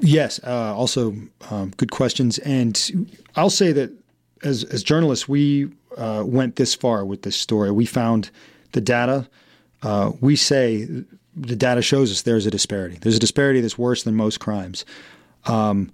Yes, 0.00 0.40
uh, 0.44 0.74
also 0.74 1.14
um, 1.50 1.72
good 1.76 1.90
questions, 1.90 2.38
and 2.38 3.08
I'll 3.36 3.50
say 3.50 3.72
that 3.72 3.92
as 4.42 4.64
as 4.64 4.82
journalists, 4.82 5.28
we 5.28 5.70
uh, 5.96 6.22
went 6.26 6.56
this 6.56 6.74
far 6.74 7.04
with 7.04 7.22
this 7.22 7.36
story. 7.36 7.70
We 7.70 7.86
found 7.86 8.30
the 8.72 8.80
data. 8.80 9.28
Uh, 9.82 10.12
we 10.20 10.36
say 10.36 10.86
the 11.34 11.56
data 11.56 11.82
shows 11.82 12.10
us 12.10 12.22
there's 12.22 12.46
a 12.46 12.50
disparity. 12.50 12.98
There's 13.00 13.16
a 13.16 13.20
disparity 13.20 13.60
that's 13.60 13.78
worse 13.78 14.02
than 14.02 14.14
most 14.14 14.40
crimes. 14.40 14.84
Um, 15.46 15.90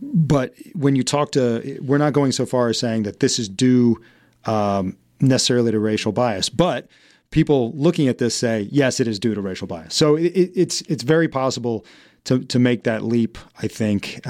but 0.00 0.54
when 0.74 0.94
you 0.94 1.02
talk 1.02 1.32
to, 1.32 1.78
we're 1.82 1.98
not 1.98 2.12
going 2.12 2.32
so 2.32 2.46
far 2.46 2.68
as 2.68 2.78
saying 2.78 3.04
that 3.04 3.20
this 3.20 3.38
is 3.38 3.48
due 3.48 4.00
um, 4.44 4.96
necessarily 5.20 5.72
to 5.72 5.78
racial 5.78 6.12
bias, 6.12 6.48
but 6.48 6.88
people 7.30 7.72
looking 7.74 8.08
at 8.08 8.18
this 8.18 8.34
say 8.34 8.68
yes, 8.70 9.00
it 9.00 9.08
is 9.08 9.18
due 9.18 9.34
to 9.34 9.40
racial 9.40 9.66
bias. 9.66 9.94
So 9.94 10.16
it, 10.16 10.32
it's 10.34 10.82
it's 10.82 11.02
very 11.02 11.28
possible 11.28 11.84
to 12.24 12.40
to 12.44 12.58
make 12.58 12.84
that 12.84 13.02
leap. 13.02 13.38
I 13.58 13.68
think, 13.68 14.20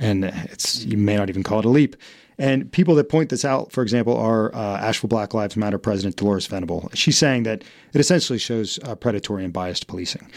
and 0.00 0.24
it's 0.24 0.84
you 0.84 0.96
may 0.96 1.16
not 1.16 1.28
even 1.28 1.42
call 1.42 1.58
it 1.58 1.64
a 1.64 1.70
leap. 1.70 1.96
And 2.38 2.70
people 2.70 2.94
that 2.96 3.08
point 3.08 3.30
this 3.30 3.44
out, 3.44 3.72
for 3.72 3.82
example, 3.82 4.16
are 4.16 4.54
uh, 4.54 4.78
Asheville 4.78 5.08
Black 5.08 5.32
Lives 5.32 5.56
Matter 5.56 5.78
President 5.78 6.16
Dolores 6.16 6.46
Venable. 6.46 6.90
She's 6.92 7.16
saying 7.16 7.44
that 7.44 7.64
it 7.94 7.98
essentially 7.98 8.38
shows 8.38 8.78
uh, 8.84 8.94
predatory 8.94 9.42
and 9.44 9.52
biased 9.52 9.86
policing. 9.86 10.30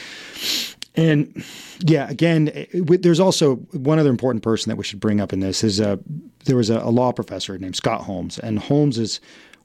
And 0.96 1.44
yeah, 1.80 2.10
again, 2.10 2.52
it, 2.54 3.02
there's 3.02 3.20
also 3.20 3.56
one 3.56 4.00
other 4.00 4.10
important 4.10 4.44
person 4.44 4.70
that 4.70 4.76
we 4.76 4.84
should 4.84 5.00
bring 5.00 5.22
up 5.22 5.34
in 5.34 5.40
this 5.40 5.64
is 5.64 5.80
uh, 5.80 5.98
there 6.46 6.56
was 6.56 6.70
a, 6.70 6.80
a, 6.80 6.90
law 6.90 7.12
professor 7.12 7.58
named 7.58 7.76
Scott 7.76 8.02
Holmes, 8.02 8.40
and 8.40 8.60
Holmes 8.60 8.98
is 8.98 9.20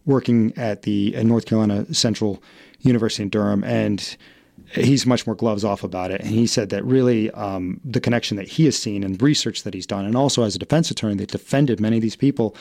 working 0.04 0.52
at 0.56 0.82
the 0.82 1.12
North 1.24 1.46
Carolina 1.46 1.92
Central 1.94 2.42
University 2.80 3.22
in 3.22 3.30
Durham, 3.30 3.64
and 3.64 4.16
he's 4.72 5.06
much 5.06 5.26
more 5.26 5.36
gloves 5.36 5.64
off 5.64 5.84
about 5.84 6.10
it. 6.10 6.20
And 6.20 6.30
he 6.30 6.46
said 6.46 6.70
that 6.70 6.84
really 6.84 7.30
um, 7.32 7.80
the 7.84 8.00
connection 8.00 8.36
that 8.36 8.48
he 8.48 8.64
has 8.64 8.76
seen 8.76 9.04
and 9.04 9.20
research 9.20 9.62
that 9.62 9.74
he's 9.74 9.86
done, 9.86 10.04
and 10.04 10.16
also 10.16 10.42
as 10.42 10.54
a 10.54 10.58
defense 10.58 10.90
attorney 10.90 11.16
that 11.16 11.30
defended 11.30 11.80
many 11.80 11.96
of 11.96 12.02
these 12.02 12.16
people, 12.16 12.56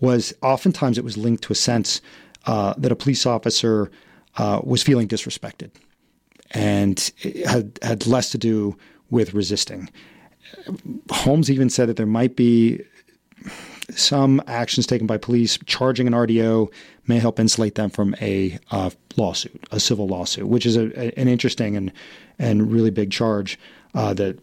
was 0.00 0.34
oftentimes 0.42 0.98
it 0.98 1.04
was 1.04 1.16
linked 1.16 1.44
to 1.44 1.52
a 1.52 1.56
sense 1.56 2.00
uh, 2.46 2.74
that 2.76 2.90
a 2.90 2.96
police 2.96 3.24
officer 3.24 3.90
uh, 4.36 4.60
was 4.64 4.82
feeling 4.82 5.06
disrespected 5.06 5.70
and 6.50 7.12
had, 7.46 7.78
had 7.82 8.06
less 8.06 8.30
to 8.30 8.38
do 8.38 8.76
with 9.10 9.34
resisting. 9.34 9.88
Holmes 11.10 11.50
even 11.50 11.70
said 11.70 11.88
that 11.88 11.96
there 11.96 12.06
might 12.06 12.34
be 12.36 12.80
some 14.02 14.42
actions 14.46 14.86
taken 14.86 15.06
by 15.06 15.16
police 15.16 15.58
charging 15.66 16.06
an 16.06 16.12
RDO 16.12 16.72
may 17.06 17.18
help 17.18 17.38
insulate 17.40 17.74
them 17.74 17.90
from 17.90 18.14
a 18.20 18.58
uh, 18.70 18.90
lawsuit, 19.16 19.64
a 19.70 19.80
civil 19.80 20.06
lawsuit, 20.06 20.46
which 20.46 20.66
is 20.66 20.76
a, 20.76 20.88
a, 20.98 21.18
an 21.18 21.28
interesting 21.28 21.76
and 21.76 21.92
and 22.38 22.72
really 22.72 22.90
big 22.90 23.10
charge 23.10 23.58
uh, 23.94 24.12
that 24.14 24.38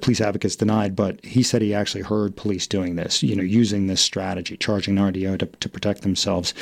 police 0.00 0.20
advocates 0.20 0.56
denied. 0.56 0.94
But 0.94 1.24
he 1.24 1.42
said 1.42 1.62
he 1.62 1.74
actually 1.74 2.02
heard 2.02 2.36
police 2.36 2.66
doing 2.66 2.96
this, 2.96 3.22
you 3.22 3.34
know, 3.34 3.42
using 3.42 3.86
this 3.86 4.00
strategy, 4.00 4.56
charging 4.56 4.98
an 4.98 5.12
RDO 5.12 5.38
to, 5.40 5.46
to 5.46 5.68
protect 5.68 6.02
themselves. 6.02 6.54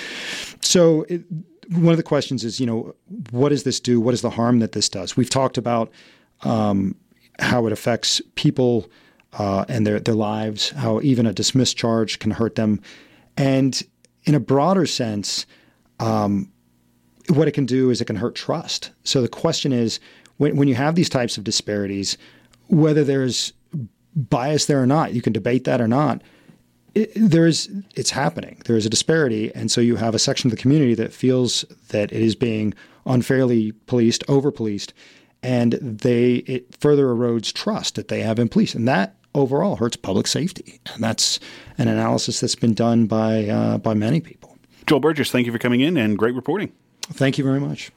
So. 0.60 1.02
It, 1.08 1.22
one 1.70 1.92
of 1.92 1.98
the 1.98 2.02
questions 2.02 2.44
is, 2.44 2.58
you 2.58 2.64
know, 2.64 2.94
what 3.30 3.50
does 3.50 3.64
this 3.64 3.78
do? 3.78 4.00
What 4.00 4.14
is 4.14 4.22
the 4.22 4.30
harm 4.30 4.60
that 4.60 4.72
this 4.72 4.88
does? 4.88 5.18
We've 5.18 5.28
talked 5.28 5.58
about 5.58 5.90
um, 6.40 6.94
how 7.38 7.66
it 7.66 7.72
affects 7.72 8.22
people 8.36 8.88
uh, 9.32 9.64
and 9.68 9.86
their 9.86 10.00
their 10.00 10.14
lives, 10.14 10.70
how 10.70 11.00
even 11.02 11.26
a 11.26 11.32
dismissed 11.32 11.76
charge 11.76 12.18
can 12.18 12.30
hurt 12.30 12.54
them, 12.54 12.80
and 13.36 13.82
in 14.24 14.34
a 14.34 14.40
broader 14.40 14.86
sense, 14.86 15.46
um, 16.00 16.50
what 17.28 17.48
it 17.48 17.52
can 17.52 17.66
do 17.66 17.90
is 17.90 18.00
it 18.00 18.06
can 18.06 18.16
hurt 18.16 18.34
trust. 18.34 18.90
So 19.04 19.22
the 19.22 19.28
question 19.28 19.72
is, 19.72 20.00
when 20.38 20.56
when 20.56 20.68
you 20.68 20.74
have 20.74 20.94
these 20.94 21.08
types 21.08 21.38
of 21.38 21.44
disparities, 21.44 22.16
whether 22.68 23.04
there's 23.04 23.52
bias 24.14 24.66
there 24.66 24.82
or 24.82 24.86
not, 24.86 25.14
you 25.14 25.22
can 25.22 25.32
debate 25.32 25.64
that 25.64 25.80
or 25.80 25.88
not. 25.88 26.22
It, 26.94 27.12
there 27.14 27.46
is 27.46 27.70
it's 27.94 28.10
happening. 28.10 28.62
There 28.64 28.76
is 28.76 28.86
a 28.86 28.90
disparity, 28.90 29.54
and 29.54 29.70
so 29.70 29.80
you 29.80 29.96
have 29.96 30.14
a 30.14 30.18
section 30.18 30.48
of 30.48 30.56
the 30.56 30.62
community 30.62 30.94
that 30.94 31.12
feels 31.12 31.64
that 31.88 32.12
it 32.12 32.22
is 32.22 32.34
being 32.34 32.74
unfairly 33.06 33.72
policed, 33.86 34.24
over 34.28 34.50
policed, 34.50 34.94
and 35.42 35.72
they 35.74 36.36
it 36.36 36.74
further 36.80 37.06
erodes 37.06 37.52
trust 37.52 37.94
that 37.94 38.08
they 38.08 38.20
have 38.20 38.38
in 38.38 38.48
police, 38.48 38.74
and 38.74 38.88
that 38.88 39.14
overall 39.38 39.76
hurts 39.76 39.96
public 39.96 40.26
safety. 40.26 40.80
And 40.92 41.02
that's 41.02 41.40
an 41.78 41.88
analysis 41.88 42.40
that's 42.40 42.54
been 42.54 42.74
done 42.74 43.06
by 43.06 43.46
uh, 43.48 43.78
by 43.78 43.94
many 43.94 44.20
people. 44.20 44.56
Joel 44.86 45.00
Burgess, 45.00 45.30
thank 45.30 45.46
you 45.46 45.52
for 45.52 45.58
coming 45.58 45.80
in 45.80 45.96
and 45.96 46.18
great 46.18 46.34
reporting. 46.34 46.72
Thank 47.02 47.38
you 47.38 47.44
very 47.44 47.60
much. 47.60 47.90